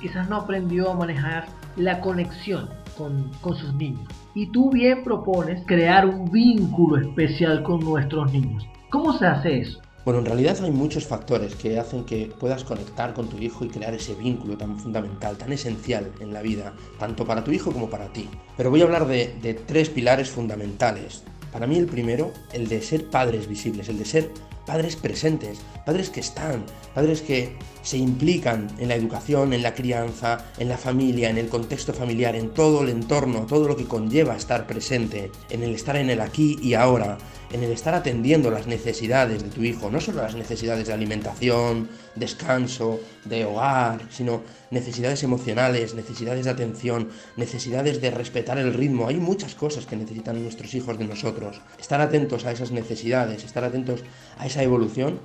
quizás 0.00 0.28
no 0.28 0.36
aprendió 0.36 0.90
a 0.90 0.96
manejar 0.96 1.46
la 1.76 2.00
conexión 2.00 2.68
con, 2.96 3.30
con 3.40 3.56
sus 3.56 3.74
niños. 3.74 4.08
Y 4.34 4.46
tú 4.46 4.70
bien 4.70 5.04
propones 5.04 5.62
crear 5.66 6.06
un 6.06 6.30
vínculo 6.30 7.00
especial 7.00 7.62
con 7.62 7.80
nuestros 7.80 8.32
niños. 8.32 8.66
¿Cómo 8.90 9.16
se 9.18 9.26
hace 9.26 9.60
eso? 9.60 9.80
Bueno, 10.04 10.20
en 10.20 10.26
realidad 10.26 10.58
hay 10.62 10.70
muchos 10.70 11.06
factores 11.06 11.54
que 11.54 11.78
hacen 11.78 12.04
que 12.04 12.30
puedas 12.38 12.62
conectar 12.62 13.14
con 13.14 13.28
tu 13.28 13.38
hijo 13.38 13.64
y 13.64 13.68
crear 13.68 13.94
ese 13.94 14.14
vínculo 14.14 14.58
tan 14.58 14.78
fundamental, 14.78 15.38
tan 15.38 15.50
esencial 15.50 16.12
en 16.20 16.34
la 16.34 16.42
vida, 16.42 16.74
tanto 16.98 17.24
para 17.24 17.42
tu 17.42 17.52
hijo 17.52 17.72
como 17.72 17.88
para 17.88 18.12
ti. 18.12 18.28
Pero 18.54 18.68
voy 18.68 18.82
a 18.82 18.84
hablar 18.84 19.06
de, 19.06 19.34
de 19.40 19.54
tres 19.54 19.88
pilares 19.88 20.28
fundamentales. 20.28 21.24
Para 21.50 21.66
mí 21.66 21.78
el 21.78 21.86
primero, 21.86 22.32
el 22.52 22.68
de 22.68 22.82
ser 22.82 23.08
padres 23.08 23.48
visibles, 23.48 23.88
el 23.88 23.96
de 23.98 24.04
ser 24.04 24.30
padres 24.66 24.96
presentes, 24.96 25.60
padres 25.84 26.10
que 26.10 26.20
están, 26.20 26.64
padres 26.94 27.22
que 27.22 27.56
se 27.82 27.98
implican 27.98 28.68
en 28.78 28.88
la 28.88 28.94
educación, 28.94 29.52
en 29.52 29.62
la 29.62 29.74
crianza, 29.74 30.46
en 30.58 30.68
la 30.68 30.78
familia, 30.78 31.30
en 31.30 31.38
el 31.38 31.48
contexto 31.48 31.92
familiar, 31.92 32.34
en 32.34 32.50
todo 32.50 32.82
el 32.82 32.88
entorno, 32.88 33.46
todo 33.46 33.68
lo 33.68 33.76
que 33.76 33.84
conlleva 33.84 34.36
estar 34.36 34.66
presente, 34.66 35.30
en 35.50 35.62
el 35.62 35.74
estar 35.74 35.96
en 35.96 36.10
el 36.10 36.20
aquí 36.20 36.56
y 36.62 36.74
ahora, 36.74 37.18
en 37.54 37.62
el 37.62 37.70
estar 37.70 37.94
atendiendo 37.94 38.50
las 38.50 38.66
necesidades 38.66 39.44
de 39.44 39.48
tu 39.48 39.62
hijo, 39.62 39.88
no 39.88 40.00
solo 40.00 40.22
las 40.22 40.34
necesidades 40.34 40.88
de 40.88 40.92
alimentación, 40.92 41.88
descanso, 42.16 42.98
de 43.24 43.44
hogar, 43.44 44.00
sino 44.10 44.42
necesidades 44.72 45.22
emocionales, 45.22 45.94
necesidades 45.94 46.46
de 46.46 46.50
atención, 46.50 47.10
necesidades 47.36 48.00
de 48.00 48.10
respetar 48.10 48.58
el 48.58 48.74
ritmo. 48.74 49.06
Hay 49.06 49.18
muchas 49.18 49.54
cosas 49.54 49.86
que 49.86 49.94
necesitan 49.94 50.42
nuestros 50.42 50.74
hijos 50.74 50.98
de 50.98 51.04
nosotros. 51.04 51.60
Estar 51.78 52.00
atentos 52.00 52.44
a 52.44 52.50
esas 52.50 52.72
necesidades, 52.72 53.44
estar 53.44 53.62
atentos 53.62 54.00
a 54.36 54.46
esa 54.46 54.64
evolución, 54.64 55.20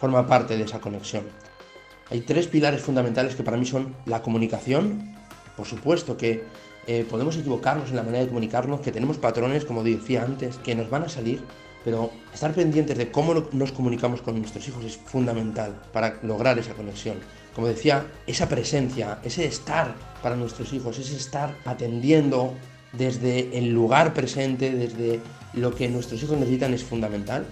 forma 0.00 0.26
parte 0.26 0.56
de 0.56 0.64
esa 0.64 0.80
conexión. 0.80 1.24
Hay 2.10 2.22
tres 2.22 2.46
pilares 2.46 2.80
fundamentales 2.80 3.34
que 3.34 3.42
para 3.42 3.58
mí 3.58 3.66
son 3.66 3.94
la 4.06 4.22
comunicación, 4.22 5.14
por 5.54 5.66
supuesto 5.66 6.16
que 6.16 6.44
eh, 6.86 7.04
podemos 7.08 7.36
equivocarnos 7.36 7.90
en 7.90 7.96
la 7.96 8.02
manera 8.02 8.24
de 8.24 8.28
comunicarnos, 8.28 8.80
que 8.80 8.90
tenemos 8.90 9.18
patrones, 9.18 9.66
como 9.66 9.84
decía 9.84 10.22
antes, 10.22 10.56
que 10.56 10.74
nos 10.74 10.88
van 10.88 11.02
a 11.02 11.08
salir, 11.10 11.42
pero 11.84 12.10
estar 12.32 12.52
pendientes 12.54 12.96
de 12.96 13.10
cómo 13.10 13.34
nos 13.52 13.72
comunicamos 13.72 14.22
con 14.22 14.38
nuestros 14.38 14.66
hijos 14.66 14.84
es 14.84 14.96
fundamental 14.96 15.80
para 15.92 16.18
lograr 16.22 16.58
esa 16.58 16.72
conexión. 16.72 17.18
Como 17.54 17.68
decía, 17.68 18.06
esa 18.26 18.48
presencia, 18.48 19.18
ese 19.22 19.44
estar 19.44 19.94
para 20.22 20.34
nuestros 20.34 20.72
hijos, 20.72 20.98
ese 20.98 21.16
estar 21.16 21.54
atendiendo 21.64 22.54
desde 22.92 23.56
el 23.56 23.72
lugar 23.72 24.14
presente, 24.14 24.74
desde 24.74 25.20
lo 25.52 25.74
que 25.74 25.88
nuestros 25.88 26.22
hijos 26.22 26.38
necesitan 26.38 26.74
es 26.74 26.82
fundamental. 26.82 27.46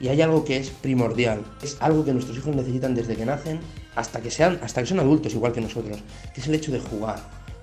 Y 0.00 0.08
hay 0.08 0.22
algo 0.22 0.44
que 0.44 0.56
es 0.56 0.70
primordial, 0.70 1.44
es 1.62 1.76
algo 1.80 2.04
que 2.04 2.12
nuestros 2.12 2.36
hijos 2.38 2.56
necesitan 2.56 2.94
desde 2.94 3.16
que 3.16 3.26
nacen 3.26 3.60
hasta 3.94 4.20
que 4.20 4.30
sean, 4.30 4.58
hasta 4.62 4.80
que 4.80 4.86
son 4.86 4.98
adultos 4.98 5.34
igual 5.34 5.52
que 5.52 5.60
nosotros, 5.60 5.98
que 6.34 6.40
es 6.40 6.46
el 6.46 6.54
hecho 6.54 6.72
de 6.72 6.80
jugar, 6.80 7.20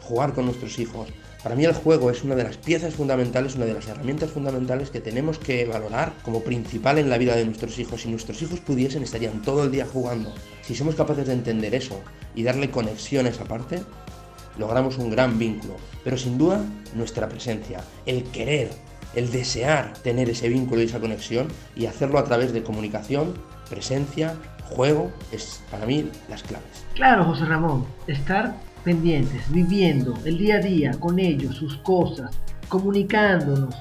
jugar 0.08 0.34
con 0.34 0.46
nuestros 0.46 0.80
hijos. 0.80 1.10
Para 1.44 1.56
mí 1.56 1.66
el 1.66 1.74
juego 1.74 2.10
es 2.10 2.24
una 2.24 2.36
de 2.36 2.44
las 2.44 2.58
piezas 2.58 2.96
fundamentales, 2.96 3.56
una 3.56 3.66
de 3.66 3.74
las 3.74 3.88
herramientas 3.88 4.32
fundamentales 4.32 4.90
que 4.90 5.02
tenemos 5.02 5.38
que 5.38 5.66
valorar 5.66 6.14
como 6.24 6.42
principal 6.42 6.98
en 6.98 7.10
la 7.10 7.18
vida 7.18 7.36
de 7.36 7.46
nuestros 7.46 7.78
hijos. 7.78 8.02
Si 8.02 8.10
nuestros 8.10 8.42
hijos 8.42 8.60
pudiesen, 8.60 9.04
estarían 9.04 9.42
todo 9.42 9.64
el 9.64 9.72
día 9.72 9.86
jugando. 9.86 10.34
Si 10.64 10.76
somos 10.76 10.96
capaces 10.96 11.28
de 11.28 11.34
entender 11.34 11.76
eso 11.76 12.02
y 12.36 12.44
darle 12.44 12.72
conexión 12.72 13.26
a 13.26 13.30
esa 13.30 13.46
parte, 13.46 13.82
logramos 14.58 14.98
un 14.98 15.12
gran 15.12 15.38
vínculo. 15.38 15.76
Pero 16.04 16.18
sin 16.18 16.38
duda, 16.38 16.62
nuestra 16.96 17.30
presencia, 17.30 17.82
el 18.06 18.24
querer, 18.24 18.70
el 19.16 19.32
desear 19.32 19.94
tener 20.04 20.30
ese 20.30 20.50
vínculo 20.50 20.82
y 20.82 20.86
esa 20.86 21.00
conexión 21.00 21.48
y 21.76 21.86
hacerlo 21.86 22.20
a 22.20 22.24
través 22.24 22.54
de 22.54 22.64
comunicación, 22.64 23.36
presencia, 23.70 24.36
juego, 24.70 25.12
es 25.32 25.62
para 25.72 25.86
mí 25.86 26.10
las 26.30 26.44
claves. 26.44 26.86
Claro, 26.96 27.26
José 27.26 27.46
Ramón, 27.46 27.86
estar 28.08 28.56
viviendo 28.94 30.14
el 30.26 30.38
día 30.38 30.56
a 30.56 30.60
día 30.60 30.92
con 31.00 31.20
ellos, 31.20 31.56
sus 31.56 31.78
cosas, 31.78 32.32
comunicándonos, 32.68 33.76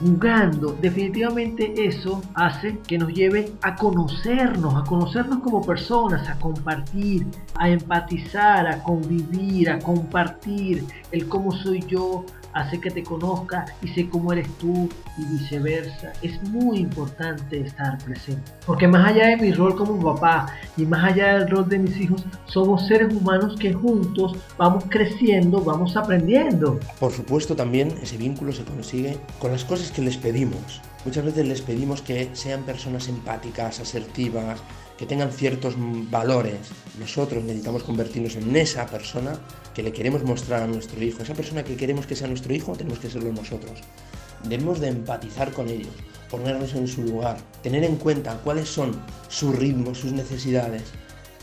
jugando, 0.00 0.76
definitivamente 0.80 1.74
eso 1.76 2.22
hace 2.34 2.78
que 2.86 2.96
nos 2.96 3.12
lleve 3.12 3.52
a 3.62 3.76
conocernos, 3.76 4.74
a 4.74 4.84
conocernos 4.84 5.40
como 5.40 5.64
personas, 5.64 6.26
a 6.28 6.38
compartir, 6.38 7.26
a 7.54 7.68
empatizar, 7.68 8.66
a 8.66 8.82
convivir, 8.82 9.68
a 9.68 9.78
compartir 9.78 10.84
el 11.12 11.28
cómo 11.28 11.52
soy 11.52 11.84
yo, 11.86 12.24
hace 12.52 12.80
que 12.80 12.90
te 12.90 13.02
conozca 13.02 13.64
y 13.82 13.88
sé 13.88 14.08
cómo 14.08 14.32
eres 14.32 14.48
tú 14.58 14.88
y 15.18 15.24
viceversa. 15.24 16.12
Es 16.22 16.42
muy 16.44 16.78
importante 16.78 17.60
estar 17.60 17.98
presente. 18.04 18.52
Porque 18.66 18.88
más 18.88 19.08
allá 19.08 19.28
de 19.28 19.36
mi 19.36 19.52
rol 19.52 19.76
como 19.76 20.14
papá 20.14 20.54
y 20.76 20.84
más 20.84 21.12
allá 21.12 21.38
del 21.38 21.50
rol 21.50 21.68
de 21.68 21.78
mis 21.78 21.96
hijos, 21.96 22.24
somos 22.46 22.86
seres 22.86 23.14
humanos 23.14 23.56
que 23.58 23.72
juntos 23.72 24.36
vamos 24.56 24.84
creciendo, 24.88 25.60
vamos 25.60 25.96
aprendiendo. 25.96 26.78
Por 26.98 27.12
supuesto 27.12 27.54
también 27.56 27.94
ese 28.02 28.16
vínculo 28.16 28.52
se 28.52 28.64
consigue 28.64 29.18
con 29.38 29.52
las 29.52 29.64
cosas 29.64 29.90
que 29.90 30.02
les 30.02 30.16
pedimos. 30.16 30.80
Muchas 31.04 31.24
veces 31.24 31.46
les 31.46 31.62
pedimos 31.62 32.02
que 32.02 32.30
sean 32.34 32.62
personas 32.62 33.08
empáticas, 33.08 33.80
asertivas, 33.80 34.60
que 34.98 35.06
tengan 35.06 35.32
ciertos 35.32 35.74
valores. 36.10 36.58
Nosotros 36.98 37.42
necesitamos 37.42 37.84
convertirnos 37.84 38.36
en 38.36 38.54
esa 38.54 38.84
persona 38.84 39.32
que 39.74 39.82
le 39.82 39.92
queremos 39.92 40.24
mostrar 40.24 40.62
a 40.62 40.66
nuestro 40.66 41.02
hijo. 41.02 41.22
Esa 41.22 41.34
persona 41.34 41.64
que 41.64 41.76
queremos 41.76 42.06
que 42.06 42.16
sea 42.16 42.28
nuestro 42.28 42.54
hijo, 42.54 42.72
tenemos 42.76 42.98
que 42.98 43.10
serlo 43.10 43.32
nosotros. 43.32 43.80
Debemos 44.48 44.80
de 44.80 44.88
empatizar 44.88 45.52
con 45.52 45.68
ellos, 45.68 45.92
ponernos 46.30 46.74
en 46.74 46.88
su 46.88 47.02
lugar, 47.02 47.36
tener 47.62 47.84
en 47.84 47.96
cuenta 47.96 48.40
cuáles 48.42 48.68
son 48.68 49.00
sus 49.28 49.54
ritmos, 49.56 49.98
sus 49.98 50.12
necesidades 50.12 50.84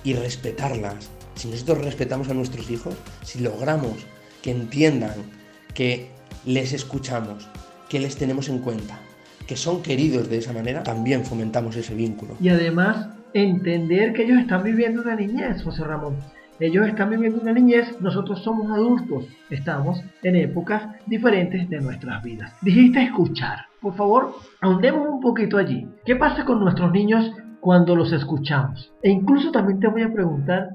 y 0.03 0.13
respetarlas. 0.13 1.09
Si 1.35 1.47
nosotros 1.47 1.85
respetamos 1.85 2.29
a 2.29 2.33
nuestros 2.33 2.69
hijos, 2.71 2.95
si 3.23 3.39
logramos 3.39 4.05
que 4.41 4.51
entiendan 4.51 5.15
que 5.73 6.09
les 6.45 6.73
escuchamos, 6.73 7.47
que 7.89 7.99
les 7.99 8.15
tenemos 8.15 8.49
en 8.49 8.59
cuenta, 8.59 8.99
que 9.45 9.55
son 9.55 9.81
queridos 9.81 10.29
de 10.29 10.39
esa 10.39 10.53
manera, 10.53 10.83
también 10.83 11.23
fomentamos 11.23 11.75
ese 11.75 11.93
vínculo. 11.93 12.35
Y 12.39 12.49
además 12.49 13.09
entender 13.33 14.13
que 14.13 14.23
ellos 14.23 14.39
están 14.39 14.63
viviendo 14.63 15.01
una 15.01 15.15
niñez, 15.15 15.63
José 15.63 15.83
Ramón. 15.83 16.17
Ellos 16.59 16.87
están 16.87 17.11
viviendo 17.11 17.39
una 17.39 17.53
niñez, 17.53 18.01
nosotros 18.01 18.41
somos 18.43 18.71
adultos, 18.71 19.25
estamos 19.51 20.01
en 20.23 20.35
épocas 20.35 20.83
diferentes 21.05 21.69
de 21.69 21.79
nuestras 21.81 22.23
vidas. 22.23 22.51
Dijiste 22.61 23.03
escuchar. 23.03 23.65
Por 23.79 23.95
favor, 23.95 24.33
ahondemos 24.61 25.07
un 25.07 25.21
poquito 25.21 25.57
allí. 25.57 25.87
¿Qué 26.03 26.15
pasa 26.15 26.45
con 26.45 26.59
nuestros 26.59 26.91
niños 26.91 27.31
cuando 27.59 27.95
los 27.95 28.11
escuchamos? 28.11 28.91
E 29.03 29.11
incluso 29.11 29.51
también 29.51 29.79
te 29.79 29.87
voy 29.87 30.01
a 30.01 30.11
preguntar 30.11 30.69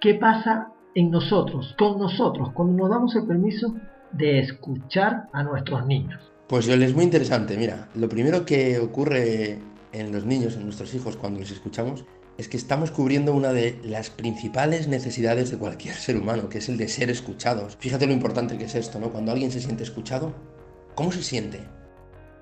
qué 0.00 0.14
pasa 0.14 0.72
en 0.96 1.10
nosotros, 1.12 1.74
con 1.78 1.98
nosotros, 1.98 2.50
cuando 2.52 2.76
nos 2.76 2.90
damos 2.90 3.14
el 3.14 3.24
permiso 3.24 3.76
de 4.10 4.40
escuchar 4.40 5.28
a 5.32 5.44
nuestros 5.44 5.86
niños. 5.86 6.20
Pues 6.48 6.66
es 6.66 6.94
muy 6.94 7.04
interesante. 7.04 7.56
Mira, 7.56 7.88
lo 7.94 8.08
primero 8.08 8.44
que 8.44 8.80
ocurre 8.80 9.58
en 9.92 10.12
los 10.12 10.24
niños, 10.24 10.56
en 10.56 10.64
nuestros 10.64 10.92
hijos, 10.94 11.16
cuando 11.16 11.38
les 11.38 11.52
escuchamos, 11.52 12.04
es 12.38 12.48
que 12.48 12.56
estamos 12.56 12.92
cubriendo 12.92 13.34
una 13.34 13.52
de 13.52 13.78
las 13.82 14.10
principales 14.10 14.86
necesidades 14.86 15.50
de 15.50 15.58
cualquier 15.58 15.96
ser 15.96 16.16
humano, 16.16 16.48
que 16.48 16.58
es 16.58 16.68
el 16.68 16.76
de 16.76 16.88
ser 16.88 17.10
escuchados. 17.10 17.76
Fíjate 17.80 18.06
lo 18.06 18.12
importante 18.12 18.56
que 18.56 18.64
es 18.64 18.76
esto, 18.76 19.00
¿no? 19.00 19.10
Cuando 19.10 19.32
alguien 19.32 19.50
se 19.50 19.60
siente 19.60 19.82
escuchado, 19.82 20.32
¿cómo 20.94 21.10
se 21.10 21.24
siente? 21.24 21.77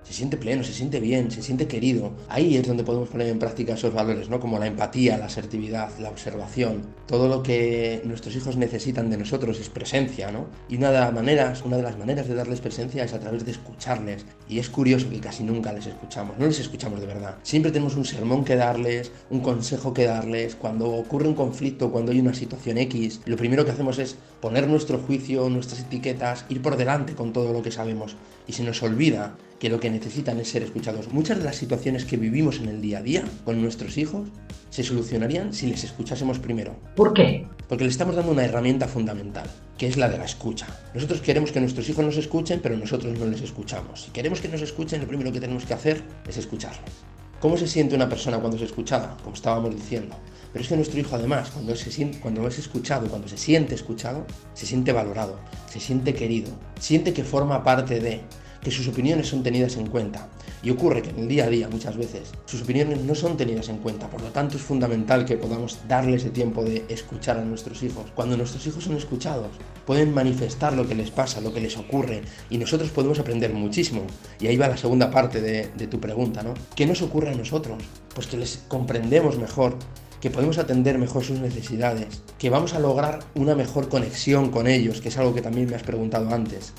Se 0.06 0.12
siente 0.12 0.36
pleno, 0.36 0.62
se 0.62 0.72
siente 0.72 1.00
bien, 1.00 1.30
se 1.30 1.42
siente 1.42 1.66
querido. 1.66 2.12
Ahí 2.28 2.56
es 2.56 2.66
donde 2.66 2.84
podemos 2.84 3.08
poner 3.08 3.26
en 3.28 3.40
práctica 3.40 3.74
esos 3.74 3.92
valores, 3.92 4.28
¿no? 4.28 4.38
Como 4.38 4.58
la 4.58 4.66
empatía, 4.66 5.18
la 5.18 5.26
asertividad, 5.26 5.90
la 5.98 6.10
observación. 6.10 6.82
Todo 7.06 7.28
lo 7.28 7.42
que 7.42 8.02
nuestros 8.04 8.36
hijos 8.36 8.56
necesitan 8.56 9.10
de 9.10 9.16
nosotros 9.16 9.58
es 9.58 9.68
presencia, 9.68 10.30
¿no? 10.30 10.46
Y 10.68 10.76
una 10.76 10.92
de 10.92 11.00
las 11.00 11.12
maneras, 11.12 11.62
una 11.64 11.76
de 11.76 11.82
las 11.82 11.98
maneras 11.98 12.28
de 12.28 12.34
darles 12.34 12.60
presencia 12.60 13.02
es 13.02 13.12
a 13.14 13.18
través 13.18 13.44
de 13.44 13.50
escucharles. 13.50 14.24
Y 14.48 14.60
es 14.60 14.70
curioso 14.70 15.10
que 15.10 15.18
casi 15.18 15.42
nunca 15.42 15.72
les 15.72 15.86
escuchamos, 15.86 16.38
no 16.38 16.46
les 16.46 16.60
escuchamos 16.60 17.00
de 17.00 17.06
verdad. 17.06 17.36
Siempre 17.42 17.72
tenemos 17.72 17.96
un 17.96 18.04
sermón 18.04 18.44
que 18.44 18.54
darles, 18.54 19.10
un 19.30 19.40
consejo 19.40 19.92
que 19.92 20.04
darles. 20.04 20.54
Cuando 20.54 20.88
ocurre 20.88 21.26
un 21.26 21.34
conflicto, 21.34 21.90
cuando 21.90 22.12
hay 22.12 22.20
una 22.20 22.34
situación 22.34 22.78
X, 22.78 23.22
lo 23.24 23.36
primero 23.36 23.64
que 23.64 23.72
hacemos 23.72 23.98
es 23.98 24.16
poner 24.40 24.68
nuestro 24.68 24.98
juicio, 24.98 25.48
nuestras 25.50 25.80
etiquetas, 25.80 26.44
ir 26.48 26.62
por 26.62 26.76
delante 26.76 27.14
con 27.14 27.32
todo 27.32 27.52
lo 27.52 27.62
que 27.62 27.72
sabemos. 27.72 28.16
Y 28.46 28.52
se 28.52 28.62
nos 28.62 28.82
olvida 28.82 29.36
que 29.58 29.68
lo 29.68 29.80
que 29.80 29.90
necesitan 29.90 30.38
es 30.38 30.48
ser 30.48 30.62
escuchados. 30.62 31.12
Muchas 31.12 31.38
de 31.38 31.44
las 31.44 31.56
situaciones 31.56 32.04
que 32.04 32.16
vivimos 32.16 32.58
en 32.58 32.68
el 32.68 32.80
día 32.80 32.98
a 32.98 33.02
día 33.02 33.24
con 33.44 33.60
nuestros 33.60 33.96
hijos 33.98 34.28
se 34.70 34.82
solucionarían 34.82 35.52
si 35.52 35.66
les 35.66 35.84
escuchásemos 35.84 36.38
primero. 36.38 36.76
¿Por 36.94 37.14
qué? 37.14 37.46
Porque 37.68 37.84
le 37.84 37.90
estamos 37.90 38.14
dando 38.14 38.32
una 38.32 38.44
herramienta 38.44 38.86
fundamental, 38.86 39.48
que 39.78 39.86
es 39.86 39.96
la 39.96 40.08
de 40.08 40.18
la 40.18 40.24
escucha. 40.24 40.66
Nosotros 40.94 41.20
queremos 41.20 41.52
que 41.52 41.60
nuestros 41.60 41.88
hijos 41.88 42.04
nos 42.04 42.16
escuchen, 42.16 42.60
pero 42.62 42.76
nosotros 42.76 43.18
no 43.18 43.26
les 43.26 43.40
escuchamos. 43.40 44.02
Si 44.02 44.10
queremos 44.10 44.40
que 44.40 44.48
nos 44.48 44.60
escuchen, 44.60 45.00
lo 45.00 45.08
primero 45.08 45.32
que 45.32 45.40
tenemos 45.40 45.64
que 45.64 45.74
hacer 45.74 46.02
es 46.28 46.36
escucharles. 46.36 46.92
¿Cómo 47.40 47.56
se 47.56 47.66
siente 47.66 47.94
una 47.94 48.08
persona 48.08 48.38
cuando 48.38 48.56
es 48.56 48.62
escuchada? 48.62 49.16
Como 49.22 49.34
estábamos 49.34 49.74
diciendo. 49.74 50.16
Pero 50.56 50.62
es 50.64 50.68
que 50.70 50.76
nuestro 50.76 50.98
hijo 50.98 51.14
además, 51.16 51.50
cuando, 51.50 51.76
se 51.76 51.92
siente, 51.92 52.18
cuando 52.18 52.48
es 52.48 52.58
escuchado, 52.58 53.08
cuando 53.08 53.28
se 53.28 53.36
siente 53.36 53.74
escuchado, 53.74 54.24
se 54.54 54.64
siente 54.64 54.90
valorado, 54.90 55.38
se 55.70 55.80
siente 55.80 56.14
querido, 56.14 56.50
siente 56.80 57.12
que 57.12 57.24
forma 57.24 57.62
parte 57.62 58.00
de, 58.00 58.22
que 58.62 58.70
sus 58.70 58.88
opiniones 58.88 59.28
son 59.28 59.42
tenidas 59.42 59.76
en 59.76 59.86
cuenta. 59.86 60.30
Y 60.62 60.70
ocurre 60.70 61.02
que 61.02 61.10
en 61.10 61.18
el 61.18 61.28
día 61.28 61.44
a 61.44 61.50
día 61.50 61.68
muchas 61.68 61.98
veces 61.98 62.32
sus 62.46 62.62
opiniones 62.62 63.02
no 63.02 63.14
son 63.14 63.36
tenidas 63.36 63.68
en 63.68 63.76
cuenta, 63.76 64.08
por 64.08 64.22
lo 64.22 64.28
tanto 64.30 64.56
es 64.56 64.62
fundamental 64.62 65.26
que 65.26 65.36
podamos 65.36 65.78
darle 65.86 66.16
ese 66.16 66.30
tiempo 66.30 66.64
de 66.64 66.86
escuchar 66.88 67.36
a 67.36 67.44
nuestros 67.44 67.82
hijos. 67.82 68.10
Cuando 68.14 68.34
nuestros 68.38 68.66
hijos 68.66 68.82
son 68.82 68.96
escuchados, 68.96 69.50
pueden 69.84 70.14
manifestar 70.14 70.72
lo 70.72 70.88
que 70.88 70.94
les 70.94 71.10
pasa, 71.10 71.42
lo 71.42 71.52
que 71.52 71.60
les 71.60 71.76
ocurre, 71.76 72.22
y 72.48 72.56
nosotros 72.56 72.88
podemos 72.88 73.18
aprender 73.18 73.52
muchísimo. 73.52 74.04
Y 74.40 74.46
ahí 74.46 74.56
va 74.56 74.68
la 74.68 74.78
segunda 74.78 75.10
parte 75.10 75.42
de, 75.42 75.68
de 75.76 75.86
tu 75.86 76.00
pregunta, 76.00 76.42
¿no? 76.42 76.54
¿Qué 76.74 76.86
nos 76.86 77.02
ocurre 77.02 77.28
a 77.28 77.34
nosotros? 77.34 77.82
Pues 78.14 78.26
que 78.26 78.38
les 78.38 78.64
comprendemos 78.68 79.36
mejor, 79.36 79.76
que 80.20 80.30
podemos 80.30 80.58
atender 80.58 80.98
mejor 80.98 81.24
sus 81.24 81.38
necesidades, 81.38 82.22
que 82.38 82.50
vamos 82.50 82.74
a 82.74 82.80
lograr 82.80 83.20
una 83.34 83.54
mejor 83.54 83.88
conexión 83.88 84.50
con 84.50 84.66
ellos, 84.66 85.00
que 85.00 85.08
es 85.08 85.18
algo 85.18 85.34
que 85.34 85.42
también 85.42 85.68
me 85.68 85.76
has 85.76 85.82
preguntado 85.82 86.32
antes. 86.34 86.72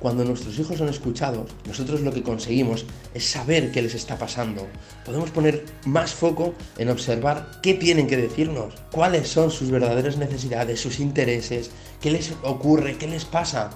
Cuando 0.00 0.24
nuestros 0.24 0.56
hijos 0.58 0.78
son 0.78 0.88
escuchados, 0.88 1.50
nosotros 1.66 2.02
lo 2.02 2.12
que 2.12 2.22
conseguimos 2.22 2.86
es 3.14 3.28
saber 3.28 3.72
qué 3.72 3.82
les 3.82 3.94
está 3.94 4.16
pasando. 4.16 4.64
Podemos 5.04 5.30
poner 5.30 5.64
más 5.86 6.12
foco 6.12 6.54
en 6.76 6.88
observar 6.88 7.60
qué 7.62 7.74
tienen 7.74 8.06
que 8.06 8.16
decirnos, 8.16 8.74
cuáles 8.92 9.28
son 9.28 9.50
sus 9.50 9.70
verdaderas 9.70 10.16
necesidades, 10.16 10.80
sus 10.80 11.00
intereses, 11.00 11.72
qué 12.00 12.12
les 12.12 12.32
ocurre, 12.44 12.96
qué 12.96 13.08
les 13.08 13.24
pasa. 13.24 13.70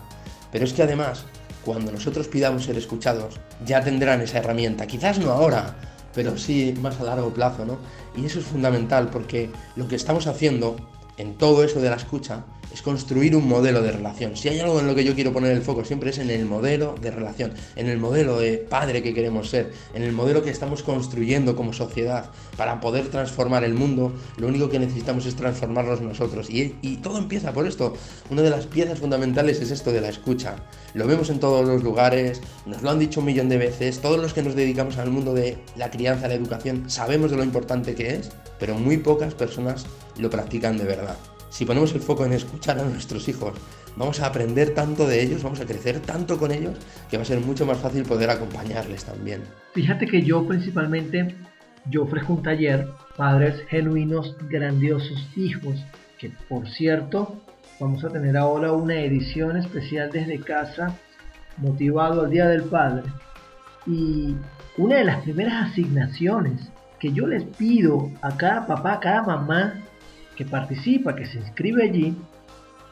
Pero 0.52 0.64
es 0.64 0.72
que 0.72 0.84
además, 0.84 1.24
cuando 1.64 1.90
nosotros 1.90 2.28
pidamos 2.28 2.64
ser 2.64 2.78
escuchados, 2.78 3.40
ya 3.66 3.82
tendrán 3.82 4.20
esa 4.20 4.38
herramienta. 4.38 4.86
Quizás 4.86 5.18
no 5.18 5.32
ahora, 5.32 5.76
pero 6.14 6.36
sí 6.36 6.74
más 6.80 7.00
a 7.00 7.04
largo 7.04 7.30
plazo, 7.30 7.64
¿no? 7.64 7.78
Y 8.16 8.26
eso 8.26 8.38
es 8.40 8.46
fundamental 8.46 9.08
porque 9.10 9.50
lo 9.76 9.88
que 9.88 9.96
estamos 9.96 10.26
haciendo 10.26 10.76
en 11.16 11.34
todo 11.34 11.64
eso 11.64 11.80
de 11.80 11.90
la 11.90 11.96
escucha 11.96 12.44
es 12.72 12.82
construir 12.82 13.36
un 13.36 13.46
modelo 13.48 13.82
de 13.82 13.92
relación. 13.92 14.36
Si 14.36 14.48
hay 14.48 14.60
algo 14.60 14.80
en 14.80 14.86
lo 14.86 14.94
que 14.94 15.04
yo 15.04 15.14
quiero 15.14 15.32
poner 15.32 15.52
el 15.52 15.62
foco 15.62 15.84
siempre 15.84 16.10
es 16.10 16.18
en 16.18 16.30
el 16.30 16.46
modelo 16.46 16.94
de 17.00 17.10
relación, 17.10 17.52
en 17.76 17.88
el 17.88 17.98
modelo 17.98 18.38
de 18.38 18.56
padre 18.56 19.02
que 19.02 19.12
queremos 19.12 19.50
ser, 19.50 19.72
en 19.94 20.02
el 20.02 20.12
modelo 20.12 20.42
que 20.42 20.50
estamos 20.50 20.82
construyendo 20.82 21.54
como 21.54 21.72
sociedad. 21.72 22.30
Para 22.56 22.80
poder 22.80 23.08
transformar 23.08 23.64
el 23.64 23.74
mundo, 23.74 24.12
lo 24.38 24.48
único 24.48 24.68
que 24.68 24.78
necesitamos 24.78 25.26
es 25.26 25.36
transformarnos 25.36 26.00
nosotros. 26.00 26.48
Y, 26.50 26.76
y 26.82 26.96
todo 26.96 27.18
empieza 27.18 27.52
por 27.52 27.66
esto. 27.66 27.94
Una 28.30 28.42
de 28.42 28.50
las 28.50 28.66
piezas 28.66 28.98
fundamentales 28.98 29.60
es 29.60 29.70
esto 29.70 29.92
de 29.92 30.00
la 30.00 30.08
escucha. 30.08 30.56
Lo 30.94 31.06
vemos 31.06 31.30
en 31.30 31.40
todos 31.40 31.66
los 31.66 31.82
lugares, 31.82 32.40
nos 32.66 32.82
lo 32.82 32.90
han 32.90 32.98
dicho 32.98 33.20
un 33.20 33.26
millón 33.26 33.48
de 33.48 33.58
veces, 33.58 34.00
todos 34.00 34.18
los 34.18 34.34
que 34.34 34.42
nos 34.42 34.54
dedicamos 34.54 34.98
al 34.98 35.10
mundo 35.10 35.34
de 35.34 35.58
la 35.76 35.90
crianza, 35.90 36.28
la 36.28 36.34
educación, 36.34 36.88
sabemos 36.90 37.30
de 37.30 37.38
lo 37.38 37.44
importante 37.44 37.94
que 37.94 38.14
es, 38.14 38.30
pero 38.62 38.78
muy 38.78 38.96
pocas 38.96 39.34
personas 39.34 39.84
lo 40.20 40.30
practican 40.30 40.78
de 40.78 40.84
verdad. 40.84 41.16
Si 41.50 41.64
ponemos 41.64 41.92
el 41.96 42.00
foco 42.00 42.24
en 42.24 42.32
escuchar 42.32 42.78
a 42.78 42.84
nuestros 42.84 43.26
hijos, 43.26 43.54
vamos 43.96 44.20
a 44.20 44.26
aprender 44.26 44.72
tanto 44.72 45.04
de 45.04 45.20
ellos, 45.20 45.42
vamos 45.42 45.58
a 45.60 45.66
crecer 45.66 45.98
tanto 45.98 46.38
con 46.38 46.52
ellos, 46.52 46.78
que 47.10 47.16
va 47.16 47.24
a 47.24 47.26
ser 47.26 47.40
mucho 47.40 47.66
más 47.66 47.78
fácil 47.78 48.04
poder 48.04 48.30
acompañarles 48.30 49.04
también. 49.04 49.42
Fíjate 49.74 50.06
que 50.06 50.22
yo 50.22 50.46
principalmente, 50.46 51.34
yo 51.90 52.04
ofrezco 52.04 52.34
un 52.34 52.44
taller, 52.44 52.86
Padres 53.16 53.66
Genuinos, 53.68 54.36
Grandiosos 54.48 55.26
Hijos, 55.34 55.84
que 56.16 56.30
por 56.48 56.68
cierto, 56.68 57.42
vamos 57.80 58.04
a 58.04 58.10
tener 58.10 58.36
ahora 58.36 58.70
una 58.70 58.94
edición 58.94 59.56
especial 59.56 60.08
desde 60.12 60.38
casa, 60.38 60.96
motivado 61.56 62.20
al 62.20 62.30
Día 62.30 62.46
del 62.46 62.62
Padre. 62.62 63.10
Y 63.88 64.36
una 64.78 64.98
de 64.98 65.04
las 65.04 65.20
primeras 65.22 65.72
asignaciones 65.72 66.70
que 67.02 67.12
yo 67.12 67.26
les 67.26 67.42
pido 67.42 68.12
a 68.22 68.36
cada 68.36 68.64
papá, 68.64 68.92
a 68.92 69.00
cada 69.00 69.22
mamá, 69.24 69.74
que 70.36 70.44
participa, 70.44 71.16
que 71.16 71.26
se 71.26 71.40
inscribe 71.40 71.82
allí, 71.82 72.14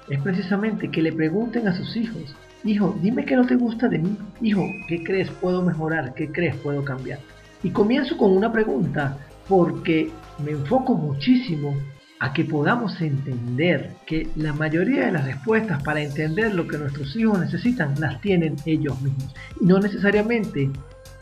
es 0.09 0.21
precisamente 0.21 0.91
que 0.91 1.01
le 1.01 1.13
pregunten 1.13 1.69
a 1.69 1.77
sus 1.77 1.97
hijos, 1.97 2.35
hijo, 2.65 2.99
dime 3.01 3.25
qué 3.25 3.37
no 3.37 3.47
te 3.47 3.55
gusta 3.55 3.87
de 3.87 4.01
mí, 4.01 4.19
hijo, 4.43 4.67
¿qué 4.89 5.05
crees 5.05 5.31
puedo 5.31 5.63
mejorar? 5.63 6.13
¿Qué 6.15 6.33
crees 6.33 6.57
puedo 6.57 6.85
cambiar? 6.85 7.21
Y 7.63 7.71
comienzo 7.71 8.17
con 8.17 8.33
una 8.33 8.51
pregunta, 8.51 9.17
porque 9.49 10.11
me 10.45 10.51
enfoco 10.51 10.95
muchísimo 10.95 11.77
a 12.19 12.33
que 12.33 12.45
podamos 12.45 13.01
entender 13.01 13.93
que 14.07 14.27
la 14.35 14.53
mayoría 14.53 15.07
de 15.07 15.13
las 15.13 15.25
respuestas 15.25 15.85
para 15.85 16.03
entender 16.03 16.53
lo 16.53 16.67
que 16.67 16.79
nuestros 16.79 17.15
hijos 17.15 17.39
necesitan 17.39 17.95
las 18.01 18.21
tienen 18.21 18.57
ellos 18.67 19.01
mismos. 19.01 19.33
Y 19.61 19.67
no 19.67 19.79
necesariamente 19.79 20.69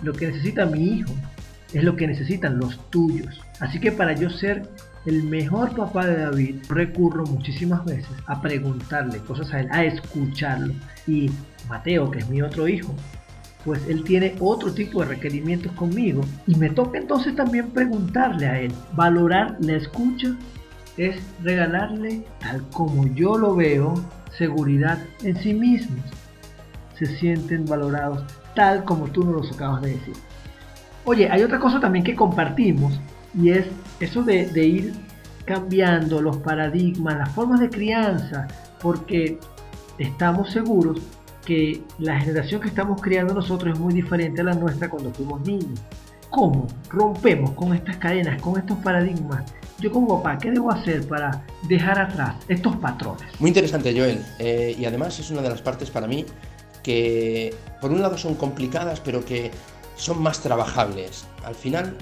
lo 0.03 0.15
que 0.15 0.29
necesita 0.29 0.65
mi 0.65 0.85
hijo 0.85 1.13
es 1.73 1.85
lo 1.85 1.97
que 1.97 2.07
necesitan 2.07 2.59
los 2.59 2.79
tuyos. 2.91 3.41
Así 3.61 3.81
que 3.81 3.93
para 3.93 4.15
yo 4.15 4.31
ser 4.31 4.69
el 5.07 5.23
mejor 5.25 5.75
papá 5.75 6.07
de 6.07 6.23
David, 6.23 6.57
recurro 6.69 7.25
muchísimas 7.25 7.85
veces 7.85 8.09
a 8.27 8.41
preguntarle 8.41 9.19
cosas 9.19 9.53
a 9.53 9.61
él, 9.61 9.69
a 9.71 9.85
escucharlo. 9.85 10.75
Y 11.07 11.31
Mateo, 11.69 12.11
que 12.11 12.21
es 12.21 12.29
mi 12.29 12.43
otro 12.43 12.69
hijo, 12.69 12.95
pues 13.65 13.87
él 13.89 14.05
tiene 14.05 14.35
otro 14.41 14.73
tipo 14.73 15.01
de 15.01 15.07
requerimientos 15.07 15.73
conmigo. 15.73 16.23
Y 16.47 16.55
me 16.57 16.71
toca 16.71 16.99
entonces 16.99 17.35
también 17.37 17.71
preguntarle 17.71 18.47
a 18.47 18.61
él. 18.61 18.73
Valorar 18.95 19.57
la 19.61 19.75
escucha 19.75 20.35
es 20.97 21.17
regalarle, 21.43 22.25
tal 22.41 22.69
como 22.71 23.07
yo 23.15 23.37
lo 23.39 23.55
veo, 23.55 23.95
seguridad 24.37 24.99
en 25.23 25.37
sí 25.37 25.55
mismos. 25.55 26.05
Se 26.99 27.07
sienten 27.07 27.65
valorados 27.65 28.25
tal 28.55 28.85
como 28.85 29.07
tú 29.07 29.23
nos 29.25 29.35
los 29.35 29.53
acabas 29.53 29.83
de 29.83 29.93
decir. 29.93 30.15
Oye, 31.09 31.27
hay 31.31 31.43
otra 31.43 31.59
cosa 31.59 31.81
también 31.81 32.05
que 32.05 32.15
compartimos 32.15 33.01
y 33.33 33.49
es 33.49 33.65
eso 33.99 34.23
de, 34.23 34.45
de 34.45 34.67
ir 34.67 34.93
cambiando 35.47 36.21
los 36.21 36.37
paradigmas, 36.37 37.17
las 37.17 37.31
formas 37.31 37.61
de 37.61 37.71
crianza, 37.71 38.47
porque 38.79 39.39
estamos 39.97 40.53
seguros 40.53 41.01
que 41.47 41.81
la 41.99 42.21
generación 42.21 42.61
que 42.61 42.69
estamos 42.69 43.01
criando 43.01 43.33
nosotros 43.33 43.73
es 43.73 43.81
muy 43.81 43.95
diferente 43.95 44.43
a 44.43 44.45
la 44.45 44.53
nuestra 44.53 44.91
cuando 44.91 45.11
fuimos 45.11 45.41
niños. 45.47 45.81
¿Cómo 46.29 46.67
rompemos 46.91 47.53
con 47.53 47.73
estas 47.73 47.97
cadenas, 47.97 48.43
con 48.43 48.59
estos 48.59 48.77
paradigmas? 48.81 49.51
Yo 49.79 49.91
como 49.91 50.23
papá, 50.23 50.37
¿qué 50.37 50.51
debo 50.51 50.71
hacer 50.71 51.09
para 51.09 51.43
dejar 51.71 51.99
atrás 51.99 52.37
estos 52.49 52.77
patrones? 52.77 53.23
Muy 53.41 53.49
interesante, 53.49 53.99
Joel. 53.99 54.23
Eh, 54.39 54.77
y 54.79 54.85
además 54.85 55.19
es 55.19 55.31
una 55.31 55.41
de 55.41 55.49
las 55.49 55.63
partes 55.63 55.91
para 55.91 56.07
mí 56.07 56.27
que 56.83 57.55
por 57.81 57.93
un 57.93 58.03
lado 58.03 58.19
son 58.19 58.35
complicadas, 58.35 59.01
pero 59.01 59.25
que 59.25 59.51
son 59.99 60.23
más 60.23 60.41
trabajables. 60.41 61.27
Al 61.45 61.55
final, 61.55 61.99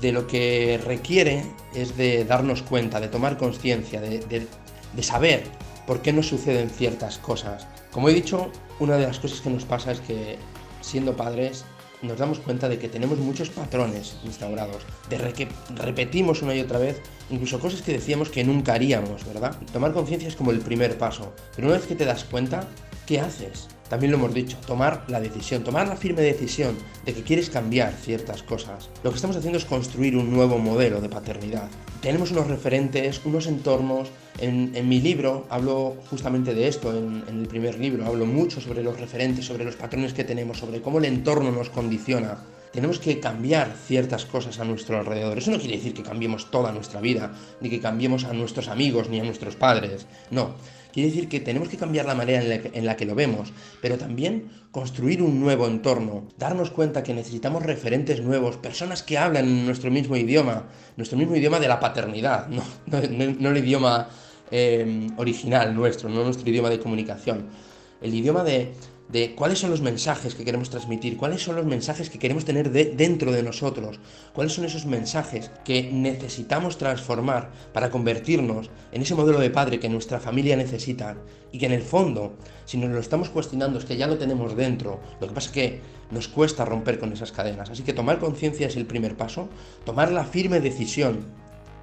de 0.00 0.12
lo 0.12 0.26
que 0.26 0.80
requiere 0.84 1.44
es 1.74 1.96
de 1.96 2.24
darnos 2.24 2.62
cuenta, 2.62 3.00
de 3.00 3.08
tomar 3.08 3.36
conciencia, 3.36 4.00
de, 4.00 4.18
de, 4.20 5.02
saber 5.02 5.44
por 5.86 6.02
qué 6.02 6.12
nos 6.12 6.28
suceden 6.28 6.70
ciertas 6.70 7.18
cosas. 7.18 7.66
Como 7.90 8.08
he 8.08 8.14
dicho, 8.14 8.52
una 8.78 8.96
de 8.96 9.06
las 9.06 9.18
cosas 9.18 9.40
que 9.40 9.50
nos 9.50 9.64
pasa 9.64 9.92
es 9.92 10.00
que 10.00 10.38
siendo 10.80 11.16
padres 11.16 11.64
nos 12.02 12.18
damos 12.18 12.38
cuenta 12.38 12.68
de 12.68 12.78
que 12.78 12.88
tenemos 12.88 13.18
muchos 13.18 13.50
patrones 13.50 14.16
instaurados, 14.24 14.82
de 15.10 15.18
que 15.32 15.48
repetimos 15.74 16.40
una 16.40 16.54
y 16.54 16.60
otra 16.60 16.78
vez, 16.78 17.02
incluso 17.28 17.60
cosas 17.60 17.82
que 17.82 17.92
decíamos 17.92 18.30
que 18.30 18.44
nunca 18.44 18.72
haríamos, 18.72 19.26
¿verdad? 19.26 19.56
Tomar 19.72 19.92
conciencia 19.92 20.28
es 20.28 20.36
como 20.36 20.50
el 20.50 20.60
primer 20.60 20.96
paso, 20.96 21.34
pero 21.54 21.68
una 21.68 21.76
vez 21.76 21.86
que 21.86 21.96
te 21.96 22.06
das 22.06 22.24
cuenta, 22.24 22.66
¿qué 23.06 23.20
haces? 23.20 23.68
También 23.90 24.12
lo 24.12 24.18
hemos 24.18 24.32
dicho, 24.32 24.56
tomar 24.64 25.04
la 25.08 25.20
decisión, 25.20 25.64
tomar 25.64 25.88
la 25.88 25.96
firme 25.96 26.22
decisión 26.22 26.76
de 27.04 27.12
que 27.12 27.24
quieres 27.24 27.50
cambiar 27.50 27.92
ciertas 27.92 28.44
cosas. 28.44 28.88
Lo 29.02 29.10
que 29.10 29.16
estamos 29.16 29.36
haciendo 29.36 29.58
es 29.58 29.64
construir 29.64 30.16
un 30.16 30.30
nuevo 30.30 30.58
modelo 30.58 31.00
de 31.00 31.08
paternidad. 31.08 31.68
Tenemos 32.00 32.30
unos 32.30 32.46
referentes, 32.46 33.20
unos 33.24 33.48
entornos. 33.48 34.08
En, 34.38 34.88
mi 34.88 35.00
libro 35.00 35.44
hablo 35.50 35.96
justamente 36.08 36.54
de 36.54 36.68
esto, 36.68 36.96
en, 36.96 37.24
en 37.28 37.40
el 37.40 37.48
primer 37.48 37.80
libro, 37.80 38.06
hablo 38.06 38.26
mucho 38.26 38.60
sobre 38.60 38.84
los 38.84 38.98
referentes, 38.98 39.44
sobre 39.44 39.64
los 39.64 39.74
patrones 39.74 40.14
que 40.14 40.22
tenemos, 40.22 40.58
sobre 40.58 40.80
cómo 40.80 40.98
el 40.98 41.06
entorno 41.06 41.50
nos 41.50 41.68
condiciona 41.68 42.38
tenemos 42.72 43.00
que 43.00 43.18
cambiar 43.18 43.74
ciertas 43.86 44.24
cosas 44.24 44.60
a 44.60 44.64
nuestro 44.64 44.98
alrededor. 44.98 45.38
Eso 45.38 45.50
no 45.50 45.58
quiere 45.58 45.76
decir 45.76 45.92
que 45.92 46.02
cambiemos 46.02 46.50
toda 46.50 46.72
nuestra 46.72 47.00
vida, 47.00 47.32
ni 47.60 47.68
que 47.68 47.80
cambiemos 47.80 48.24
a 48.24 48.32
nuestros 48.32 48.68
amigos, 48.68 49.08
ni 49.08 49.18
a 49.18 49.24
nuestros 49.24 49.56
padres. 49.56 50.06
No, 50.30 50.54
Quiere 50.92 51.10
decir 51.10 51.28
que 51.28 51.40
tenemos 51.40 51.68
que 51.68 51.76
cambiar 51.76 52.06
la 52.06 52.14
manera 52.14 52.42
en 52.42 52.86
la, 52.86 52.96
que, 52.96 53.04
lo 53.04 53.14
vemos, 53.14 53.52
pero 53.80 53.96
también 53.98 54.50
construir 54.70 55.22
un 55.22 55.40
nuevo 55.40 55.66
entorno, 55.66 56.28
darnos 56.38 56.70
cuenta 56.70 57.02
que 57.02 57.14
necesitamos 57.14 57.62
referentes 57.62 58.20
nuevos, 58.22 58.56
personas 58.56 59.02
que 59.02 59.18
hablan 59.18 59.66
nuestro 59.66 59.90
mismo 59.90 60.16
idioma, 60.16 60.64
nuestro 60.96 61.18
mismo 61.18 61.36
idioma 61.36 61.60
de 61.60 61.68
la 61.68 61.80
paternidad, 61.80 62.48
no, 62.48 62.62
el 62.98 63.56
idioma 63.56 64.08
eh, 64.50 65.08
original 65.16 65.74
nuestro, 65.74 66.08
no 66.08 66.24
nuestro 66.24 66.48
idioma 66.48 66.70
de 66.70 66.80
comunicación, 66.80 67.46
el 68.02 68.14
idioma 68.14 68.42
de, 68.42 68.72
de 69.10 69.34
cuáles 69.34 69.58
son 69.58 69.70
los 69.70 69.80
mensajes 69.80 70.34
que 70.34 70.44
queremos 70.44 70.70
transmitir, 70.70 71.16
cuáles 71.16 71.42
son 71.42 71.56
los 71.56 71.66
mensajes 71.66 72.10
que 72.10 72.18
queremos 72.18 72.44
tener 72.44 72.70
dentro 72.70 73.32
de 73.32 73.42
nosotros, 73.42 73.98
cuáles 74.32 74.52
son 74.52 74.64
esos 74.64 74.86
mensajes 74.86 75.50
que 75.64 75.90
necesitamos 75.90 76.78
transformar 76.78 77.50
para 77.72 77.90
convertirnos 77.90 78.70
en 78.92 79.02
ese 79.02 79.14
modelo 79.14 79.40
de 79.40 79.50
padre 79.50 79.80
que 79.80 79.88
nuestra 79.88 80.20
familia 80.20 80.56
necesita 80.56 81.16
y 81.52 81.58
que 81.58 81.66
en 81.66 81.72
el 81.72 81.82
fondo, 81.82 82.36
si 82.64 82.76
nos 82.78 82.90
lo 82.90 83.00
estamos 83.00 83.30
cuestionando, 83.30 83.78
es 83.78 83.84
que 83.84 83.96
ya 83.96 84.06
lo 84.06 84.18
tenemos 84.18 84.56
dentro, 84.56 85.00
lo 85.20 85.26
que 85.26 85.34
pasa 85.34 85.48
es 85.48 85.54
que 85.54 85.80
nos 86.10 86.28
cuesta 86.28 86.64
romper 86.64 86.98
con 86.98 87.12
esas 87.12 87.32
cadenas. 87.32 87.70
Así 87.70 87.82
que 87.82 87.92
tomar 87.92 88.18
conciencia 88.18 88.66
es 88.66 88.76
el 88.76 88.86
primer 88.86 89.16
paso, 89.16 89.48
tomar 89.84 90.12
la 90.12 90.24
firme 90.24 90.60
decisión 90.60 91.39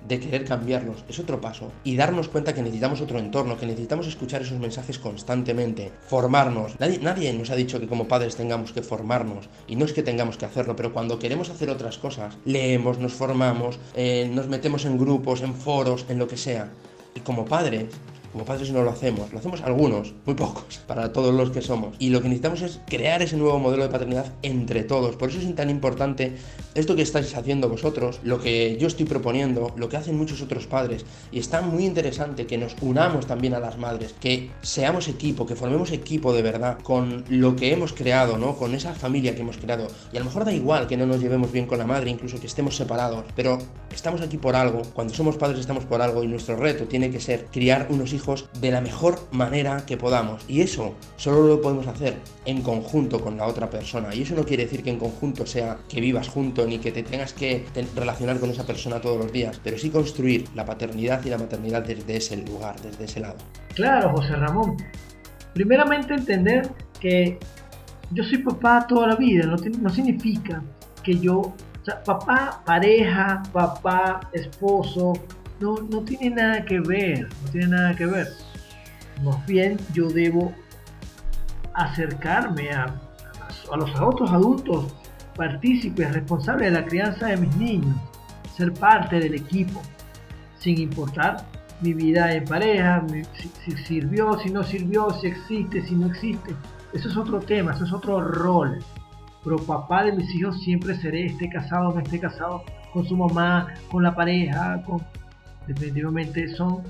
de 0.08 0.20
querer 0.20 0.46
cambiarlos 0.46 1.04
es 1.10 1.20
otro 1.20 1.42
paso 1.42 1.72
y 1.84 1.96
darnos 1.96 2.30
cuenta 2.30 2.54
que 2.54 2.62
necesitamos 2.62 3.02
otro 3.02 3.20
entorno, 3.20 3.58
que 3.58 3.66
necesitamos 3.66 4.08
escuchar 4.08 4.42
esos 4.42 4.60
mensajes 4.60 5.00
constantemente, 5.00 5.92
formarnos. 6.08 6.80
Nadie, 6.80 7.00
nadie 7.00 7.34
nos 7.34 7.50
ha 7.50 7.56
dicho 7.56 7.80
que 7.80 7.88
como 7.88 8.08
padres 8.08 8.36
tengamos 8.36 8.72
que 8.72 8.82
formarnos 8.82 9.50
y 9.68 9.76
no 9.76 9.86
es 9.86 9.94
que 9.94 10.04
tengamos 10.04 10.38
que 10.38 10.46
hacerlo, 10.46 10.76
pero 10.76 10.94
cuando 10.94 11.20
queremos 11.20 11.50
hacer 11.50 11.70
otras 11.70 11.98
cosas, 11.98 12.38
leemos, 12.46 13.00
nos 13.00 13.14
formamos, 13.14 13.80
eh, 13.96 14.30
nos 14.34 14.48
metemos 14.48 14.86
en 14.86 14.98
grupos, 14.98 15.42
en 15.42 15.54
foros, 15.54 16.06
en 16.10 16.20
lo 16.20 16.28
que 16.28 16.38
sea. 16.38 16.70
Y 17.16 17.22
como 17.22 17.46
padres, 17.46 17.86
como 18.38 18.46
padres 18.46 18.70
no 18.70 18.84
lo 18.84 18.92
hacemos, 18.92 19.34
lo 19.34 19.40
hacemos 19.40 19.64
algunos, 19.64 20.14
muy 20.24 20.36
pocos, 20.36 20.78
para 20.88 21.12
todos 21.12 21.34
los 21.34 21.50
que 21.50 21.64
somos. 21.64 21.96
Y 21.98 22.12
lo 22.12 22.22
que 22.22 22.28
necesitamos 22.28 22.62
es 22.62 22.80
crear 22.86 23.24
ese 23.24 23.36
nuevo 23.36 23.58
modelo 23.58 23.82
de 23.82 23.90
paternidad 23.90 24.32
entre 24.44 24.84
todos. 24.84 25.16
Por 25.16 25.30
eso 25.30 25.40
es 25.40 25.56
tan 25.56 25.72
importante 25.72 26.36
esto 26.76 26.96
que 26.96 27.02
estáis 27.02 27.36
haciendo 27.36 27.68
vosotros, 27.68 28.20
lo 28.22 28.40
que 28.40 28.78
yo 28.80 28.86
estoy 28.86 29.08
proponiendo, 29.08 29.74
lo 29.76 29.90
que 29.90 29.98
hacen 29.98 30.16
muchos 30.16 30.44
otros 30.44 30.68
padres. 30.68 31.04
Y 31.32 31.40
está 31.40 31.62
muy 31.62 31.84
interesante 31.84 32.46
que 32.46 32.60
nos 32.60 32.76
unamos 32.80 33.26
también 33.26 33.56
a 33.56 33.60
las 33.60 33.80
madres, 33.80 34.14
que 34.20 34.52
seamos 34.62 35.08
equipo, 35.08 35.48
que 35.48 35.56
formemos 35.56 35.92
equipo 35.92 36.32
de 36.32 36.44
verdad 36.44 36.78
con 36.84 37.26
lo 37.30 37.56
que 37.56 37.74
hemos 37.74 37.94
creado, 37.94 38.38
¿no? 38.38 38.56
Con 38.56 38.76
esa 38.76 38.94
familia 38.94 39.34
que 39.34 39.42
hemos 39.42 39.58
creado. 39.58 39.88
Y 40.14 40.18
a 40.18 40.20
lo 40.20 40.26
mejor 40.28 40.46
da 40.46 40.54
igual 40.54 40.86
que 40.86 40.96
no 40.96 41.08
nos 41.08 41.22
llevemos 41.22 41.52
bien 41.52 41.66
con 41.66 41.80
la 41.80 41.88
madre, 41.88 42.12
incluso 42.12 42.40
que 42.40 42.46
estemos 42.46 42.76
separados, 42.76 43.26
pero 43.36 43.58
estamos 43.92 44.22
aquí 44.22 44.38
por 44.38 44.56
algo. 44.56 44.84
Cuando 44.94 45.16
somos 45.16 45.38
padres 45.38 45.60
estamos 45.60 45.86
por 45.86 46.04
algo 46.04 46.24
y 46.24 46.28
nuestro 46.28 46.56
reto 46.56 46.84
tiene 46.84 47.10
que 47.10 47.20
ser 47.20 47.48
criar 47.52 47.88
unos 47.90 48.14
hijos 48.14 48.27
de 48.36 48.72
la 48.72 48.82
mejor 48.82 49.20
manera 49.32 49.86
que 49.86 49.98
podamos. 49.98 50.44
Y 50.48 50.62
eso 50.62 50.96
solo 51.16 51.48
lo 51.48 51.62
podemos 51.62 51.88
hacer 51.88 52.18
en 52.46 52.62
conjunto 52.62 53.22
con 53.22 53.38
la 53.38 53.46
otra 53.46 53.70
persona. 53.70 54.14
Y 54.14 54.24
eso 54.24 54.36
no 54.36 54.44
quiere 54.44 54.64
decir 54.64 54.84
que 54.84 54.90
en 54.90 55.00
conjunto 55.00 55.46
sea 55.46 55.78
que 55.88 56.02
vivas 56.02 56.28
junto 56.28 56.66
ni 56.66 56.80
que 56.80 56.92
te 56.92 57.04
tengas 57.04 57.34
que 57.34 57.66
relacionar 57.96 58.40
con 58.40 58.50
esa 58.50 58.66
persona 58.66 59.00
todos 59.00 59.18
los 59.18 59.32
días, 59.32 59.60
pero 59.64 59.78
sí 59.78 59.90
construir 59.90 60.46
la 60.56 60.66
paternidad 60.66 61.24
y 61.26 61.30
la 61.30 61.38
maternidad 61.38 61.84
desde 61.84 62.18
ese 62.18 62.38
lugar, 62.38 62.80
desde 62.82 63.06
ese 63.06 63.20
lado. 63.22 63.38
Claro, 63.74 64.10
José 64.10 64.36
Ramón. 64.36 64.78
Primeramente 65.54 66.14
entender 66.14 66.70
que 67.00 67.40
yo 68.12 68.24
soy 68.24 68.40
papá 68.40 68.86
toda 68.88 69.08
la 69.08 69.16
vida, 69.16 69.46
no, 69.46 69.56
no 69.56 69.90
significa 69.90 70.62
que 71.04 71.18
yo, 71.18 71.40
o 71.40 71.56
sea, 71.84 72.04
papá, 72.04 72.62
pareja, 72.66 73.42
papá, 73.52 74.20
esposo, 74.34 75.14
no, 75.60 75.76
no 75.90 76.02
tiene 76.02 76.36
nada 76.36 76.66
que 76.66 76.80
ver, 76.80 77.28
no 77.44 77.52
tiene 77.52 77.68
nada 77.68 77.96
que 77.96 78.06
ver. 78.06 78.28
Más 79.24 79.46
bien 79.46 79.78
yo 79.94 80.08
debo 80.10 80.54
acercarme 81.74 82.72
a, 82.72 82.86
a 83.72 83.78
los 83.78 84.00
otros 84.00 84.32
adultos 84.32 84.94
partícipes, 85.36 86.14
responsables 86.14 86.72
de 86.72 86.82
la 86.82 86.86
crianza 86.86 87.28
de 87.28 87.38
mis 87.38 87.56
niños, 87.56 87.96
ser 88.56 88.74
parte 88.74 89.20
del 89.20 89.36
equipo, 89.36 89.82
sin 90.60 90.80
importar 90.80 91.46
mi 91.82 91.94
vida 91.94 92.34
en 92.34 92.44
pareja, 92.46 93.06
si, 93.34 93.50
si, 93.64 93.78
sirvió, 93.84 94.38
si 94.40 94.50
no 94.50 94.64
sirvió, 94.64 95.12
si 95.12 95.28
existe, 95.28 95.86
si 95.86 95.96
no 95.96 96.08
existe. 96.08 96.56
Eso 96.94 97.10
es 97.10 97.18
otro 97.18 97.40
tema, 97.40 97.74
eso 97.74 97.86
es 97.86 97.94
otro 97.94 98.20
rol. 98.20 98.80
Pero 99.44 99.58
papá 99.58 100.04
de 100.04 100.14
mis 100.14 100.34
hijos 100.36 100.60
siempre 100.62 100.96
seré, 100.96 101.28
esté 101.28 101.50
casado 101.50 101.90
o 101.90 101.94
no 101.94 102.00
esté 102.00 102.20
casado, 102.20 102.64
con 102.92 103.06
su 103.06 103.16
mamá, 103.16 103.68
con 103.92 104.04
la 104.04 104.16
pareja, 104.16 104.82
con, 104.84 105.02
definitivamente 105.68 106.48
son 106.56 106.84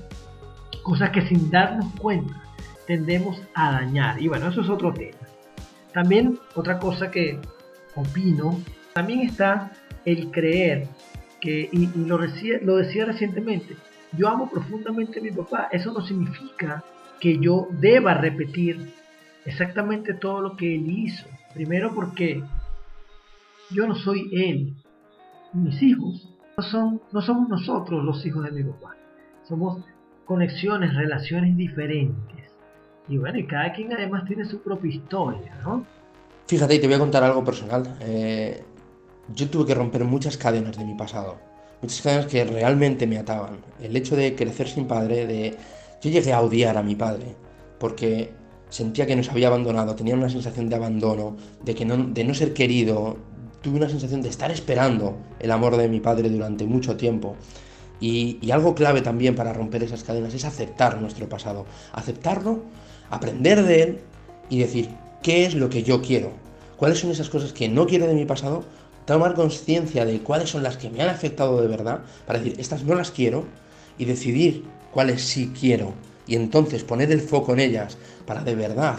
cosas 0.82 1.10
que 1.10 1.22
sin 1.22 1.50
darnos 1.50 1.92
cuenta 2.00 2.42
tendemos 2.86 3.40
a 3.54 3.72
dañar. 3.72 4.20
Y 4.20 4.28
bueno, 4.28 4.48
eso 4.48 4.62
es 4.62 4.68
otro 4.70 4.92
tema. 4.94 5.18
También 5.92 6.38
otra 6.54 6.78
cosa 6.78 7.10
que 7.10 7.38
opino, 7.94 8.58
también 8.94 9.20
está 9.20 9.72
el 10.04 10.30
creer 10.30 10.88
que, 11.40 11.68
y, 11.70 11.86
lo, 12.06 12.18
decía, 12.18 12.58
lo 12.62 12.76
decía 12.76 13.04
recientemente, 13.04 13.76
yo 14.16 14.28
amo 14.28 14.48
profundamente 14.48 15.18
a 15.18 15.22
mi 15.22 15.30
papá. 15.30 15.68
Eso 15.70 15.92
no 15.92 16.00
significa 16.00 16.82
que 17.20 17.38
yo 17.38 17.68
deba 17.72 18.14
repetir 18.14 18.94
exactamente 19.44 20.14
todo 20.14 20.40
lo 20.40 20.56
que 20.56 20.74
él 20.74 20.88
hizo. 20.88 21.26
Primero 21.52 21.94
porque 21.94 22.42
yo 23.70 23.86
no 23.86 23.94
soy 23.96 24.30
él. 24.32 24.74
Mis 25.52 25.82
hijos 25.82 26.37
son, 26.62 27.00
no 27.12 27.22
somos 27.22 27.48
nosotros 27.48 28.04
los 28.04 28.24
hijos 28.26 28.44
de 28.44 28.50
mi 28.50 28.62
papá. 28.64 28.96
Somos 29.44 29.84
conexiones, 30.24 30.94
relaciones 30.94 31.56
diferentes. 31.56 32.52
Y 33.08 33.16
bueno, 33.16 33.38
y 33.38 33.46
cada 33.46 33.72
quien 33.72 33.92
además 33.92 34.24
tiene 34.26 34.44
su 34.44 34.60
propia 34.60 34.90
historia, 34.90 35.58
¿no? 35.64 35.84
Fíjate, 36.46 36.74
y 36.74 36.78
te 36.80 36.86
voy 36.86 36.96
a 36.96 36.98
contar 36.98 37.22
algo 37.24 37.44
personal. 37.44 37.96
Eh, 38.00 38.62
yo 39.34 39.48
tuve 39.48 39.66
que 39.66 39.74
romper 39.74 40.04
muchas 40.04 40.36
cadenas 40.36 40.76
de 40.76 40.84
mi 40.84 40.94
pasado. 40.94 41.36
Muchas 41.80 42.02
cadenas 42.02 42.26
que 42.26 42.44
realmente 42.44 43.06
me 43.06 43.18
ataban. 43.18 43.58
El 43.80 43.96
hecho 43.96 44.16
de 44.16 44.34
crecer 44.34 44.68
sin 44.68 44.86
padre, 44.86 45.26
de... 45.26 45.56
Yo 46.02 46.10
llegué 46.10 46.32
a 46.32 46.40
odiar 46.40 46.76
a 46.76 46.82
mi 46.82 46.94
padre, 46.94 47.34
porque 47.78 48.32
sentía 48.68 49.06
que 49.06 49.16
nos 49.16 49.28
había 49.30 49.48
abandonado, 49.48 49.94
tenía 49.94 50.14
una 50.14 50.28
sensación 50.28 50.68
de 50.68 50.76
abandono, 50.76 51.36
de, 51.64 51.74
que 51.74 51.84
no, 51.84 51.96
de 51.96 52.24
no 52.24 52.34
ser 52.34 52.52
querido, 52.54 53.16
tuve 53.62 53.76
una 53.76 53.88
sensación 53.88 54.22
de 54.22 54.28
estar 54.28 54.50
esperando 54.50 55.16
el 55.40 55.50
amor 55.50 55.76
de 55.76 55.88
mi 55.88 56.00
padre 56.00 56.28
durante 56.28 56.64
mucho 56.64 56.96
tiempo. 56.96 57.36
Y, 58.00 58.38
algo 58.52 58.74
clave 58.74 59.00
también 59.00 59.34
para 59.34 59.52
romper 59.52 59.82
esas 59.82 60.04
cadenas 60.04 60.34
es 60.34 60.44
aceptar 60.44 61.00
nuestro 61.00 61.28
pasado, 61.28 61.66
aceptarlo, 61.92 62.62
aprender 63.10 63.64
de 63.64 63.82
él 63.82 63.98
y 64.48 64.60
decir, 64.60 64.88
¿qué 65.22 65.46
es 65.46 65.54
lo 65.54 65.68
que 65.68 65.82
yo 65.82 66.00
quiero? 66.00 66.30
¿Cuáles 66.76 67.00
son 67.00 67.10
esas 67.10 67.28
cosas 67.28 67.52
que 67.52 67.68
no 67.68 67.86
quiero 67.86 68.06
de 68.06 68.14
mi 68.14 68.24
pasado? 68.24 68.64
Tomar 69.04 69.34
conciencia 69.34 70.04
de 70.04 70.20
cuáles 70.20 70.50
son 70.50 70.62
las 70.62 70.76
que 70.76 70.90
me 70.90 71.02
han 71.02 71.08
afectado 71.08 71.60
de 71.60 71.66
verdad, 71.66 72.00
para 72.26 72.38
decir, 72.38 72.60
estas 72.60 72.84
no 72.84 72.94
las 72.94 73.10
quiero, 73.10 73.46
y 73.98 74.04
decidir 74.04 74.64
cuáles 74.92 75.22
sí 75.22 75.52
quiero. 75.58 75.92
Y 76.26 76.36
entonces 76.36 76.84
poner 76.84 77.10
el 77.10 77.20
foco 77.20 77.52
en 77.54 77.60
ellas 77.60 77.98
para 78.26 78.44
de 78.44 78.54
verdad 78.54 78.98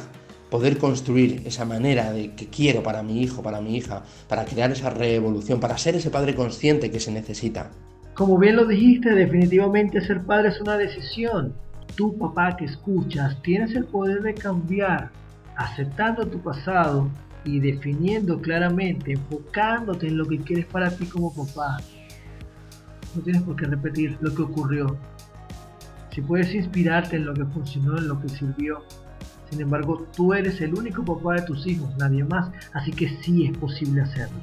poder 0.49 0.77
construir 0.77 1.43
esa 1.45 1.65
manera 1.65 2.11
de 2.11 2.31
que 2.31 2.47
quiero 2.47 2.81
para 2.81 3.03
mi 3.03 3.21
hijo, 3.21 3.43
para 3.43 3.61
mi 3.61 3.77
hija, 3.77 4.03
para 4.27 4.45
crear 4.45 4.71
esa 4.71 4.89
revolución, 4.89 5.59
para 5.59 5.77
ser 5.77 5.95
ese 5.95 6.09
padre 6.09 6.35
consciente 6.35 6.89
que 6.89 6.99
se 6.99 7.11
necesita. 7.11 7.69
Como 8.15 8.37
bien 8.37 8.55
lo 8.55 8.65
dijiste, 8.65 9.11
definitivamente 9.11 10.01
ser 10.01 10.21
padre 10.21 10.49
es 10.49 10.59
una 10.59 10.77
decisión. 10.77 11.53
Tú, 11.95 12.17
papá 12.17 12.57
que 12.57 12.65
escuchas, 12.65 13.41
tienes 13.41 13.75
el 13.75 13.85
poder 13.85 14.21
de 14.21 14.33
cambiar, 14.33 15.11
aceptando 15.55 16.25
tu 16.27 16.39
pasado 16.39 17.09
y 17.45 17.59
definiendo 17.59 18.41
claramente, 18.41 19.13
enfocándote 19.13 20.07
en 20.07 20.17
lo 20.17 20.25
que 20.25 20.39
quieres 20.39 20.65
para 20.65 20.89
ti 20.89 21.05
como 21.05 21.33
papá. 21.33 21.77
No 23.15 23.21
tienes 23.21 23.41
por 23.43 23.55
qué 23.55 23.65
repetir 23.65 24.17
lo 24.21 24.33
que 24.33 24.41
ocurrió. 24.41 24.97
Si 26.11 26.21
puedes 26.21 26.53
inspirarte 26.53 27.15
en 27.15 27.25
lo 27.25 27.33
que 27.33 27.45
funcionó, 27.45 27.97
en 27.97 28.07
lo 28.07 28.19
que 28.19 28.29
sirvió, 28.29 28.83
sin 29.49 29.61
embargo, 29.61 30.05
tú 30.15 30.33
eres 30.33 30.61
el 30.61 30.73
único 30.75 31.03
papá 31.03 31.35
de 31.35 31.41
tus 31.43 31.65
hijos, 31.65 31.89
nadie 31.97 32.23
más, 32.23 32.51
así 32.73 32.91
que 32.91 33.09
sí 33.21 33.45
es 33.45 33.57
posible 33.57 34.01
hacerlo. 34.01 34.37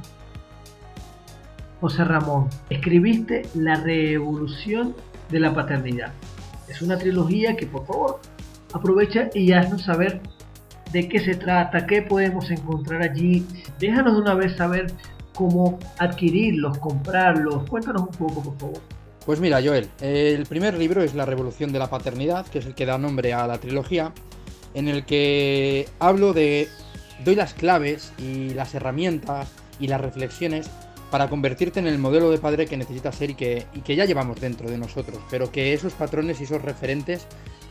José 1.81 2.05
Ramón, 2.05 2.49
escribiste 2.71 3.42
La 3.55 3.77
Revolución 3.77 4.95
de 5.31 5.40
la 5.40 5.55
Paternidad. 5.55 6.12
Es 6.69 6.83
una 6.83 6.99
trilogía 6.99 7.55
que 7.55 7.66
por 7.66 7.87
favor 7.87 8.21
aprovecha 8.73 9.29
y 9.35 9.53
haznos 9.53 9.83
saber 9.83 10.21
de 10.92 11.09
qué 11.09 11.21
se 11.21 11.35
trata, 11.35 11.87
qué 11.87 12.03
podemos 12.03 12.51
encontrar 12.51 13.03
allí. 13.03 13.47
Déjanos 13.79 14.14
de 14.14 14.21
una 14.23 14.35
vez 14.35 14.57
saber 14.57 14.92
cómo 15.35 15.79
adquirirlos, 15.99 16.79
comprarlos. 16.79 17.69
Cuéntanos 17.69 18.03
un 18.03 18.14
poco, 18.14 18.42
por 18.42 18.59
favor. 18.59 18.81
Pues 19.25 19.40
mira, 19.40 19.61
Joel, 19.62 19.88
el 20.01 20.47
primer 20.47 20.79
libro 20.79 21.03
es 21.03 21.14
La 21.14 21.27
Revolución 21.27 21.73
de 21.73 21.79
la 21.79 21.90
Paternidad, 21.90 22.47
que 22.47 22.61
es 22.61 22.66
el 22.66 22.75
que 22.75 22.87
da 22.87 22.97
nombre 22.97 23.33
a 23.33 23.47
la 23.47 23.59
trilogía 23.59 24.12
en 24.76 24.88
el 24.88 25.06
que 25.06 25.88
hablo 25.98 26.34
de, 26.34 26.68
doy 27.24 27.34
las 27.34 27.54
claves 27.54 28.12
y 28.18 28.50
las 28.50 28.74
herramientas 28.74 29.48
y 29.80 29.88
las 29.88 30.02
reflexiones 30.02 30.68
para 31.10 31.30
convertirte 31.30 31.80
en 31.80 31.86
el 31.86 31.98
modelo 31.98 32.30
de 32.30 32.36
padre 32.36 32.66
que 32.66 32.76
necesitas 32.76 33.14
ser 33.14 33.30
y 33.30 33.34
que, 33.34 33.66
ya 33.96 34.04
llevamos 34.04 34.38
dentro 34.38 34.70
de 34.70 34.76
nosotros, 34.76 35.18
pero 35.30 35.50
que 35.50 35.72
esos 35.72 35.94
patrones 35.94 36.42
y 36.42 36.44
esos 36.44 36.60
referentes 36.60 37.26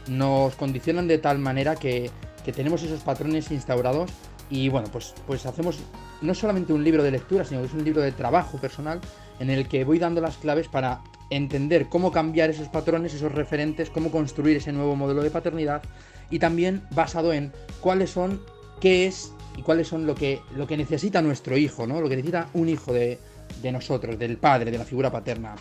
nos 0.07 0.55
condicionan 0.55 1.07
de 1.07 1.19
tal 1.19 1.37
manera 1.37 1.75
que, 1.75 2.09
tenemos 2.55 2.81
esos 2.81 3.01
patrones 3.01 3.51
instaurados 3.51 4.09
y 4.49 4.69
bueno, 4.69 4.87
pues, 4.91 5.13
pues 5.27 5.45
hacemos 5.45 5.79
no 6.21 6.33
solamente 6.33 6.73
un 6.73 6.83
libro 6.83 7.03
de 7.03 7.11
lectura, 7.11 7.45
sino 7.45 7.61
que 7.61 7.67
es 7.67 7.73
un 7.73 7.83
libro 7.83 8.01
de 8.01 8.11
trabajo 8.11 8.57
personal 8.57 8.99
en 9.39 9.51
el 9.51 9.67
que 9.67 9.83
voy 9.83 9.99
dando 9.99 10.21
las 10.21 10.37
claves 10.37 10.67
para 10.67 11.01
entender 11.29 11.87
cómo 11.89 12.11
cambiar 12.11 12.49
esos 12.49 12.67
patrones, 12.67 13.13
esos 13.13 13.31
referentes, 13.31 13.89
cómo 13.89 14.11
construir 14.11 14.57
ese 14.57 14.71
nuevo 14.71 14.95
modelo 14.95 15.23
de 15.23 15.31
paternidad 15.31 15.81
y 16.29 16.39
también 16.39 16.83
basado 16.91 17.33
en 17.33 17.51
cuáles 17.81 18.11
son, 18.11 18.41
qué 18.79 19.07
es 19.07 19.31
y 19.57 19.61
cuáles 19.61 19.87
son 19.87 20.05
lo 20.05 20.15
que, 20.15 20.41
lo 20.55 20.67
que 20.67 20.77
necesita 20.77 21.21
nuestro 21.21 21.57
hijo, 21.57 21.87
¿no? 21.87 22.01
Lo 22.01 22.09
que 22.09 22.15
necesita 22.15 22.49
un 22.53 22.69
hijo 22.69 22.93
de, 22.93 23.19
de 23.61 23.71
nosotros, 23.71 24.19
del 24.19 24.37
padre, 24.37 24.71
de 24.71 24.77
la 24.77 24.85
figura 24.85 25.11
paterna. 25.11 25.55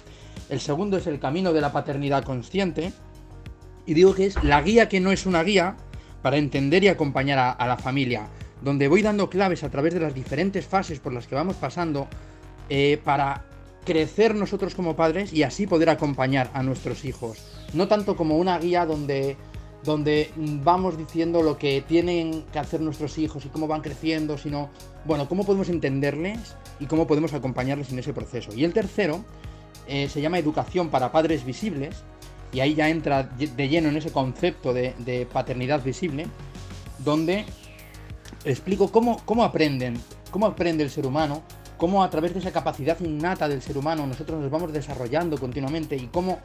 El 0.48 0.60
segundo 0.60 0.96
es 0.96 1.06
el 1.06 1.18
camino 1.18 1.52
de 1.52 1.60
la 1.60 1.72
paternidad 1.72 2.24
consciente. 2.24 2.92
Y 3.86 3.94
digo 3.94 4.14
que 4.14 4.26
es 4.26 4.42
la 4.42 4.62
guía 4.62 4.88
que 4.88 5.00
no 5.00 5.12
es 5.12 5.26
una 5.26 5.42
guía 5.42 5.76
para 6.22 6.38
entender 6.38 6.82
y 6.84 6.88
acompañar 6.88 7.56
a, 7.58 7.66
la 7.66 7.76
familia, 7.76 8.28
donde 8.62 8.88
voy 8.88 9.02
dando 9.02 9.28
claves 9.28 9.62
a 9.62 9.70
través 9.70 9.92
de 9.92 10.00
las 10.00 10.14
diferentes 10.14 10.66
fases 10.66 10.98
por 10.98 11.12
las 11.12 11.26
que 11.26 11.34
vamos 11.34 11.56
pasando 11.56 12.08
eh, 12.70 12.98
para 13.04 13.44
crecer 13.84 14.34
nosotros 14.34 14.74
como 14.74 14.96
padres 14.96 15.32
y 15.32 15.42
así 15.42 15.66
poder 15.66 15.90
acompañar 15.90 16.50
a 16.54 16.62
nuestros 16.62 17.04
hijos. 17.04 17.38
No 17.72 17.88
tanto 17.88 18.16
como 18.16 18.38
una 18.38 18.58
guía 18.58 18.86
donde, 18.86 19.36
donde 19.84 20.30
vamos 20.36 20.96
diciendo 20.96 21.42
lo 21.42 21.58
que 21.58 21.82
tienen 21.86 22.44
que 22.52 22.58
hacer 22.58 22.80
nuestros 22.80 23.18
hijos 23.18 23.44
y 23.44 23.48
cómo 23.48 23.66
van 23.66 23.82
creciendo, 23.82 24.38
sino, 24.38 24.70
bueno, 25.04 25.28
cómo 25.28 25.44
podemos 25.44 25.68
entenderles 25.68 26.56
y 26.80 26.86
cómo 26.86 27.06
podemos 27.06 27.32
acompañarles 27.34 27.92
en 27.92 27.98
ese 27.98 28.12
proceso. 28.12 28.52
Y 28.54 28.64
el 28.64 28.72
tercero 28.72 29.24
eh, 29.86 30.08
se 30.08 30.20
llama 30.20 30.38
Educación 30.38 30.88
para 30.88 31.12
Padres 31.12 31.44
Visibles, 31.44 32.04
y 32.52 32.60
ahí 32.60 32.74
ya 32.74 32.88
entra 32.88 33.24
de 33.24 33.68
lleno 33.68 33.88
en 33.88 33.96
ese 33.96 34.12
concepto 34.12 34.72
de, 34.72 35.28
paternidad 35.32 35.82
visible, 35.82 36.26
donde 37.00 37.44
explico 38.44 38.92
cómo, 38.92 39.20
cómo 39.24 39.42
aprenden, 39.42 40.00
cómo 40.30 40.46
aprende 40.46 40.84
el 40.84 40.90
ser 40.90 41.04
humano 41.04 41.42
cómo 41.76 42.02
a 42.02 42.10
través 42.10 42.32
de 42.32 42.40
esa 42.40 42.52
capacidad 42.52 42.98
innata 43.00 43.48
del 43.48 43.62
ser 43.62 43.78
humano 43.78 44.06
nosotros 44.06 44.40
nos 44.40 44.50
vamos 44.50 44.72
desarrollando 44.72 45.38
continuamente 45.38 45.96
y 45.96 46.06
cómo, 46.08 46.38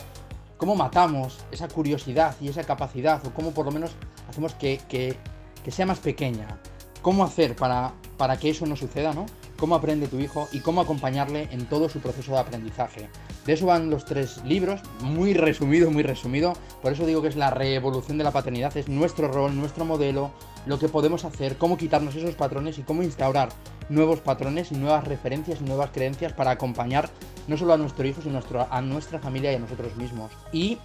cómo 0.58 0.76
matamos 0.76 1.40
esa 1.52 1.68
curiosidad 1.68 2.36
y 2.42 2.48
esa 2.48 2.64
capacidad 2.64 3.26
o 3.26 3.34
cómo 3.34 3.52
por 3.52 3.66
lo 3.66 3.72
menos 3.72 3.92
hacemos 4.30 4.54
que, 4.56 4.80
que, 4.88 5.16
que 5.64 5.72
sea 5.72 5.86
más 5.86 6.00
pequeña. 6.00 6.60
¿Cómo 7.02 7.24
hacer 7.24 7.56
para, 7.56 7.94
para 8.18 8.38
que 8.38 8.50
eso 8.50 8.66
no 8.66 8.76
suceda, 8.76 9.14
no? 9.14 9.26
cómo 9.60 9.76
aprende 9.76 10.08
tu 10.08 10.20
hijo 10.20 10.48
y 10.52 10.62
cómo 10.62 10.82
acompañarle 10.82 11.50
en 11.52 11.68
todo 11.68 11.90
su 11.90 12.00
proceso 12.00 12.32
de 12.32 12.40
aprendizaje. 12.40 13.10
De 13.46 13.54
eso 13.54 13.66
van 13.66 13.90
los 13.90 14.06
tres 14.06 14.44
libros, 14.44 14.82
muy 15.02 15.34
resumido, 15.34 15.90
muy 15.90 16.04
resumido. 16.04 16.54
Por 16.82 16.94
eso 16.94 17.06
digo 17.06 17.22
que 17.22 17.30
es 17.30 17.36
la 17.36 17.50
revolución 17.50 18.18
de 18.18 18.24
la 18.24 18.32
paternidad, 18.32 18.76
es 18.78 18.88
nuestro 18.88 19.28
rol, 19.32 19.56
nuestro 19.56 19.86
modelo, 19.86 20.32
lo 20.66 20.78
que 20.78 20.90
podemos 20.90 21.26
hacer, 21.26 21.58
cómo 21.58 21.78
quitarnos 21.78 22.16
esos 22.16 22.36
patrones 22.36 22.78
y 22.78 22.84
cómo 22.84 23.02
instaurar 23.04 23.50
nuevos 23.90 24.20
patrones 24.20 24.72
y 24.72 24.76
nuevas 24.76 25.08
referencias 25.08 25.62
y 25.62 25.64
nuevas 25.64 25.90
creencias 25.92 26.34
para 26.34 26.52
acompañar 26.52 27.10
no 27.48 27.58
solo 27.58 27.74
a 27.74 27.78
nuestro 27.78 28.06
hijo, 28.06 28.22
sino 28.22 28.40
a 28.70 28.82
nuestra 28.82 29.20
familia 29.20 29.52
y 29.52 29.56
a 29.56 29.60
nosotros 29.60 29.96
mismos. 29.96 30.32
¿Y 30.52 30.78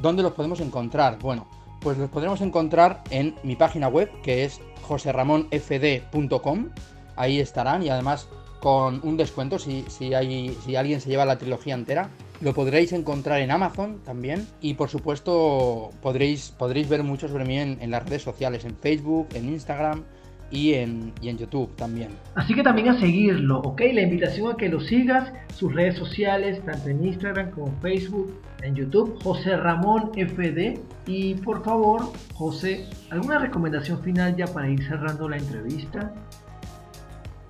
dónde 0.00 0.22
los 0.22 0.32
podemos 0.32 0.60
encontrar? 0.60 1.18
Bueno, 1.18 1.48
pues 1.80 1.98
los 1.98 2.08
podremos 2.10 2.40
encontrar 2.40 3.02
en 3.10 3.34
mi 3.42 3.56
página 3.56 3.88
web, 3.88 4.08
que 4.22 4.44
es 4.44 4.60
joserramonfd.com 4.82 6.68
ahí 7.16 7.40
estarán 7.40 7.82
y 7.82 7.88
además 7.88 8.28
con 8.62 9.00
un 9.02 9.16
descuento 9.16 9.58
si, 9.58 9.84
si, 9.88 10.14
hay, 10.14 10.56
si 10.64 10.76
alguien 10.76 11.00
se 11.00 11.10
lleva 11.10 11.24
la 11.24 11.36
trilogía 11.36 11.74
entera. 11.74 12.10
Lo 12.40 12.54
podréis 12.54 12.92
encontrar 12.92 13.40
en 13.40 13.50
Amazon 13.50 13.98
también 14.04 14.46
y 14.60 14.74
por 14.74 14.88
supuesto 14.88 15.90
podréis, 16.00 16.54
podréis 16.56 16.88
ver 16.88 17.02
mucho 17.02 17.26
sobre 17.26 17.44
mí 17.44 17.58
en, 17.58 17.90
las 17.90 18.04
redes 18.04 18.22
sociales, 18.22 18.64
en 18.64 18.76
Facebook, 18.76 19.28
en 19.34 19.48
Instagram 19.48 20.04
y 20.52 20.74
en, 20.74 21.12
y 21.20 21.28
en, 21.28 21.38
YouTube 21.38 21.74
también. 21.74 22.10
Así 22.36 22.54
que 22.54 22.62
también 22.62 22.88
a 22.88 23.00
seguirlo, 23.00 23.58
¿ok? 23.62 23.80
La 23.94 24.02
invitación 24.02 24.52
a 24.52 24.56
que 24.56 24.68
lo 24.68 24.80
sigas, 24.80 25.32
sus 25.54 25.74
redes 25.74 25.96
sociales, 25.96 26.64
tanto 26.64 26.88
en 26.88 27.04
Instagram 27.04 27.50
como 27.50 27.72
Facebook, 27.80 28.32
en 28.62 28.76
YouTube, 28.76 29.20
José 29.24 29.56
Ramón 29.56 30.12
FD. 30.14 30.78
Y 31.06 31.34
por 31.34 31.64
favor, 31.64 32.12
José, 32.34 32.86
¿alguna 33.10 33.38
recomendación 33.38 34.00
final 34.02 34.36
ya 34.36 34.46
para 34.46 34.70
ir 34.70 34.84
cerrando 34.86 35.28
la 35.28 35.38
entrevista? 35.38 36.12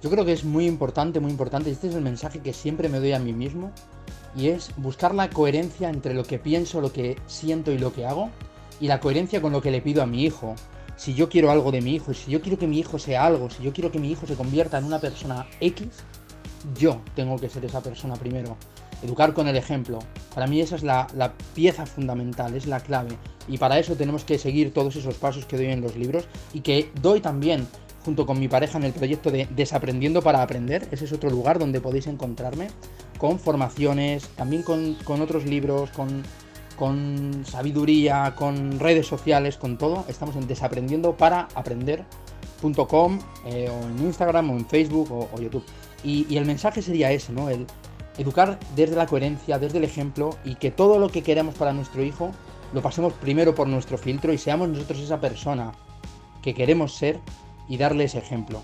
Yo 0.02 0.10
creo 0.10 0.24
que 0.24 0.32
es 0.32 0.44
muy 0.44 0.66
importante, 0.66 1.20
muy 1.20 1.30
importante, 1.30 1.70
este 1.70 1.86
es 1.86 1.94
el 1.94 2.02
mensaje 2.02 2.40
que 2.40 2.52
siempre 2.52 2.88
me 2.88 2.98
doy 2.98 3.12
a 3.12 3.20
mí 3.20 3.32
mismo, 3.32 3.70
y 4.34 4.48
es 4.48 4.70
buscar 4.76 5.14
la 5.14 5.30
coherencia 5.30 5.90
entre 5.90 6.12
lo 6.12 6.24
que 6.24 6.40
pienso, 6.40 6.80
lo 6.80 6.92
que 6.92 7.16
siento 7.28 7.70
y 7.70 7.78
lo 7.78 7.92
que 7.92 8.04
hago, 8.04 8.30
y 8.80 8.88
la 8.88 8.98
coherencia 8.98 9.40
con 9.40 9.52
lo 9.52 9.62
que 9.62 9.70
le 9.70 9.80
pido 9.80 10.02
a 10.02 10.06
mi 10.06 10.24
hijo. 10.24 10.56
Si 10.96 11.14
yo 11.14 11.28
quiero 11.28 11.52
algo 11.52 11.70
de 11.70 11.80
mi 11.80 11.94
hijo, 11.94 12.14
si 12.14 12.32
yo 12.32 12.40
quiero 12.40 12.58
que 12.58 12.66
mi 12.66 12.80
hijo 12.80 12.98
sea 12.98 13.24
algo, 13.24 13.48
si 13.48 13.62
yo 13.62 13.72
quiero 13.72 13.92
que 13.92 14.00
mi 14.00 14.10
hijo 14.10 14.26
se 14.26 14.34
convierta 14.34 14.78
en 14.78 14.84
una 14.84 14.98
persona 14.98 15.46
X, 15.60 15.86
yo 16.76 17.00
tengo 17.14 17.36
que 17.38 17.48
ser 17.48 17.64
esa 17.64 17.80
persona 17.80 18.16
primero. 18.16 18.56
Educar 19.04 19.32
con 19.34 19.46
el 19.46 19.56
ejemplo. 19.56 20.00
Para 20.34 20.48
mí 20.48 20.60
esa 20.60 20.76
es 20.76 20.82
la, 20.82 21.06
la, 21.14 21.32
pieza 21.54 21.86
fundamental, 21.86 22.54
es 22.54 22.66
la 22.66 22.80
clave. 22.80 23.16
Y 23.48 23.58
para 23.58 23.78
eso 23.78 23.94
tenemos 23.94 24.24
que 24.24 24.38
seguir 24.38 24.72
todos 24.72 24.96
esos 24.96 25.16
pasos 25.16 25.44
que 25.44 25.56
doy 25.56 25.66
en 25.66 25.80
los 25.80 25.96
libros 25.96 26.24
y 26.52 26.60
que 26.60 26.90
doy 27.00 27.20
también 27.20 27.66
junto 28.04 28.26
con 28.26 28.38
mi 28.38 28.48
pareja 28.48 28.78
en 28.78 28.84
el 28.84 28.92
proyecto 28.92 29.30
de 29.30 29.46
Desaprendiendo 29.54 30.22
para 30.22 30.42
Aprender. 30.42 30.86
Ese 30.90 31.04
es 31.04 31.12
otro 31.12 31.30
lugar 31.30 31.58
donde 31.58 31.80
podéis 31.80 32.06
encontrarme 32.06 32.68
con 33.18 33.38
formaciones, 33.38 34.28
también 34.36 34.62
con, 34.62 34.96
otros 35.20 35.44
libros, 35.44 35.90
con, 35.90 36.22
con, 36.76 37.44
sabiduría, 37.46 38.34
con 38.36 38.78
redes 38.80 39.06
sociales, 39.06 39.56
con 39.56 39.78
todo. 39.78 40.04
Estamos 40.08 40.36
en 40.36 40.46
desaprendiendo 40.46 41.16
para 41.16 41.48
aprender.com 41.54 43.18
eh, 43.46 43.70
o 43.70 43.88
en 43.88 43.98
Instagram 44.06 44.50
o 44.50 44.54
en 44.54 44.66
Facebook 44.66 45.12
o, 45.12 45.40
YouTube. 45.40 45.64
Y, 46.02 46.26
y, 46.28 46.36
el 46.36 46.44
mensaje 46.44 46.82
sería 46.82 47.12
ese, 47.12 47.32
¿no? 47.32 47.48
El 47.48 47.66
educar 48.18 48.58
desde 48.74 48.96
la 48.96 49.06
coherencia, 49.06 49.58
desde 49.58 49.78
el 49.78 49.84
ejemplo 49.84 50.30
y 50.44 50.56
que 50.56 50.70
todo 50.70 50.98
lo 50.98 51.08
que 51.08 51.22
queremos 51.22 51.54
para 51.54 51.72
nuestro 51.72 52.02
hijo 52.02 52.32
lo 52.72 52.82
pasemos 52.82 53.12
primero 53.14 53.54
por 53.54 53.68
nuestro 53.68 53.98
filtro 53.98 54.32
y 54.32 54.38
seamos 54.38 54.68
nosotros 54.68 54.98
esa 55.00 55.20
persona 55.20 55.72
que 56.42 56.54
queremos 56.54 56.94
ser 56.94 57.20
y 57.68 57.76
darle 57.76 58.04
ese 58.04 58.18
ejemplo. 58.18 58.60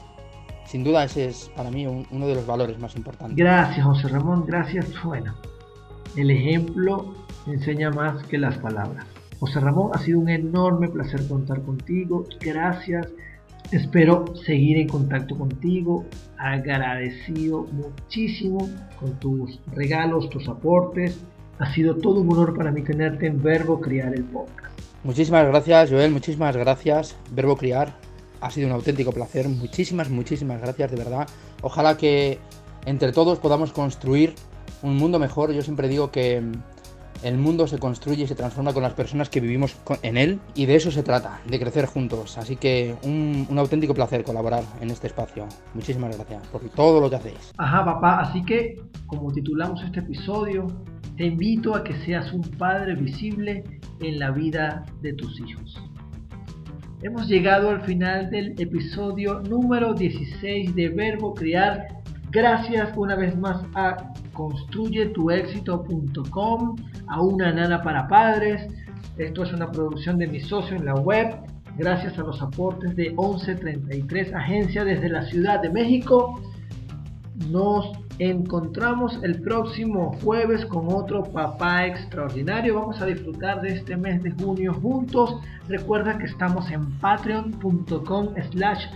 Sin 0.67 0.85
duda 0.85 1.05
ese 1.05 1.29
es 1.29 1.51
para 1.57 1.71
mí 1.71 1.87
uno 1.87 2.27
de 2.27 2.35
los 2.35 2.47
valores 2.47 2.79
más 2.79 2.95
importantes. 2.95 3.37
Gracias 3.37 3.85
José 3.87 4.09
Ramón, 4.09 4.45
gracias. 4.47 4.87
Bueno, 5.03 5.35
el 6.17 6.31
ejemplo 6.31 7.15
enseña 7.47 7.91
más 7.91 8.23
que 8.25 8.39
las 8.39 8.59
palabras. 8.59 9.07
José 9.41 9.61
Ramón, 9.61 9.93
ha 9.95 9.99
sido 9.99 10.19
un 10.19 10.29
enorme 10.29 10.89
placer 10.89 11.27
contar 11.29 11.63
contigo. 11.63 12.27
Gracias. 12.41 13.07
Espero 13.71 14.25
seguir 14.45 14.79
en 14.79 14.89
contacto 14.89 15.39
contigo. 15.39 16.05
Agradecido 16.39 17.67
muchísimo 17.73 18.69
con 18.99 19.19
tus 19.21 19.61
regalos, 19.75 20.29
tus 20.31 20.49
aportes. 20.49 21.21
Ha 21.61 21.73
sido 21.73 21.97
todo 21.97 22.21
un 22.21 22.33
honor 22.33 22.57
para 22.57 22.73
mí 22.73 22.83
tenerte 22.83 23.27
en 23.27 23.43
Verbo 23.43 23.81
Criar 23.81 24.15
el 24.15 24.25
podcast. 24.25 24.79
Muchísimas 25.05 25.47
gracias, 25.47 25.91
Joel. 25.91 26.11
Muchísimas 26.11 26.57
gracias. 26.57 27.17
Verbo 27.31 27.57
Criar 27.57 28.08
ha 28.41 28.51
sido 28.51 28.69
un 28.69 28.75
auténtico 28.75 29.13
placer. 29.13 29.49
Muchísimas, 29.49 30.11
muchísimas 30.11 30.61
gracias, 30.61 30.91
de 30.91 30.97
verdad. 30.97 31.29
Ojalá 31.63 31.97
que 31.97 32.39
entre 32.87 33.13
todos 33.13 33.39
podamos 33.39 33.73
construir 33.73 34.35
un 34.83 34.97
mundo 34.97 35.19
mejor. 35.19 35.53
Yo 35.53 35.63
siempre 35.63 35.89
digo 35.89 36.11
que 36.11 36.41
mm, 36.41 36.53
el 37.23 37.37
mundo 37.37 37.67
se 37.67 37.79
construye 37.79 38.25
y 38.25 38.27
se 38.27 38.35
transforma 38.35 38.73
con 38.73 38.83
las 38.83 38.95
personas 38.95 39.29
que 39.29 39.41
vivimos 39.41 39.77
en 40.03 40.17
él 40.17 40.41
y 40.55 40.67
de 40.67 40.77
eso 40.77 40.91
se 40.91 41.03
trata, 41.03 41.41
de 41.49 41.59
crecer 41.59 41.87
juntos. 41.87 42.39
Así 42.39 42.57
que 42.57 42.95
un, 43.03 43.47
un, 43.49 43.59
auténtico 43.59 43.95
placer 43.95 44.25
colaborar 44.25 44.63
en 44.81 44.91
este 44.91 45.09
espacio. 45.09 45.47
Muchísimas 45.75 46.17
gracias 46.17 46.47
por 46.49 46.63
todo 46.71 47.01
lo 47.01 47.11
que 47.11 47.17
hacéis. 47.17 47.53
Ajá, 47.59 47.85
papá. 47.85 48.21
Así 48.21 48.45
que, 48.45 48.77
como 49.07 49.33
titulamos 49.33 49.83
este 49.83 50.01
episodio, 50.01 50.67
te 51.17 51.27
invito 51.27 51.75
a 51.75 51.83
que 51.83 51.95
seas 52.05 52.33
un 52.33 52.43
padre 52.43 52.95
visible 52.95 53.65
en 54.01 54.19
la 54.19 54.31
vida 54.31 54.87
de 55.03 55.13
tus 55.15 55.41
hijos. 55.41 55.83
Hemos 57.01 57.29
llegado 57.29 57.71
al 57.71 57.83
final 57.83 58.29
del 58.29 58.61
episodio 58.61 59.39
número 59.49 59.95
16 59.95 60.75
de 60.75 60.89
Verbo 60.89 61.33
Criar. 61.33 61.87
Gracias 62.33 62.91
una 62.97 63.15
vez 63.15 63.39
más 63.39 63.63
a 63.77 64.13
construyetuexito.com, 64.33 66.77
a 67.07 67.23
una 67.23 67.53
nana 67.53 67.81
para 67.83 68.09
padres. 68.09 68.67
Esto 69.17 69.45
es 69.45 69.53
una 69.53 69.71
producción 69.71 70.19
de 70.19 70.27
mi 70.27 70.41
socio 70.41 70.77
en 70.77 70.87
la 70.87 70.97
web. 70.97 71.37
Gracias 71.77 72.19
a 72.19 72.23
los 72.23 72.43
aportes 72.43 72.97
de 72.97 73.11
1133 73.11 74.35
Agencia 74.35 74.85
desde 74.85 75.09
la 75.09 75.23
Ciudad 75.23 75.63
de 75.63 75.71
México. 75.71 76.43
Nos 77.49 77.93
encontramos 78.19 79.19
el 79.23 79.41
próximo 79.41 80.17
jueves 80.23 80.65
con 80.67 80.93
otro 80.93 81.23
papá 81.23 81.87
extraordinario. 81.87 82.75
Vamos 82.75 83.01
a 83.01 83.07
disfrutar 83.07 83.61
de 83.61 83.75
este 83.75 83.97
mes 83.97 84.23
de 84.23 84.33
junio 84.33 84.75
juntos. 84.75 85.37
Recuerda 85.69 86.19
que 86.19 86.27
estamos 86.27 86.71
en 86.71 86.91
patreon.com 86.99 88.35
slash 88.51 88.87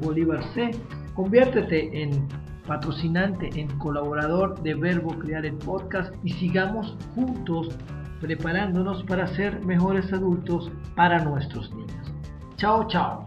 Bolívar 0.00 0.42
C. 0.54 0.70
Conviértete 1.14 2.02
en 2.02 2.26
patrocinante, 2.66 3.50
en 3.60 3.68
colaborador 3.78 4.60
de 4.62 4.74
Verbo 4.74 5.18
Crear 5.18 5.44
el 5.44 5.54
Podcast 5.56 6.14
y 6.24 6.30
sigamos 6.30 6.96
juntos 7.14 7.76
preparándonos 8.20 9.02
para 9.04 9.26
ser 9.26 9.64
mejores 9.64 10.10
adultos 10.12 10.70
para 10.96 11.22
nuestros 11.22 11.70
niños. 11.74 12.12
Chao, 12.56 12.86
chao. 12.88 13.26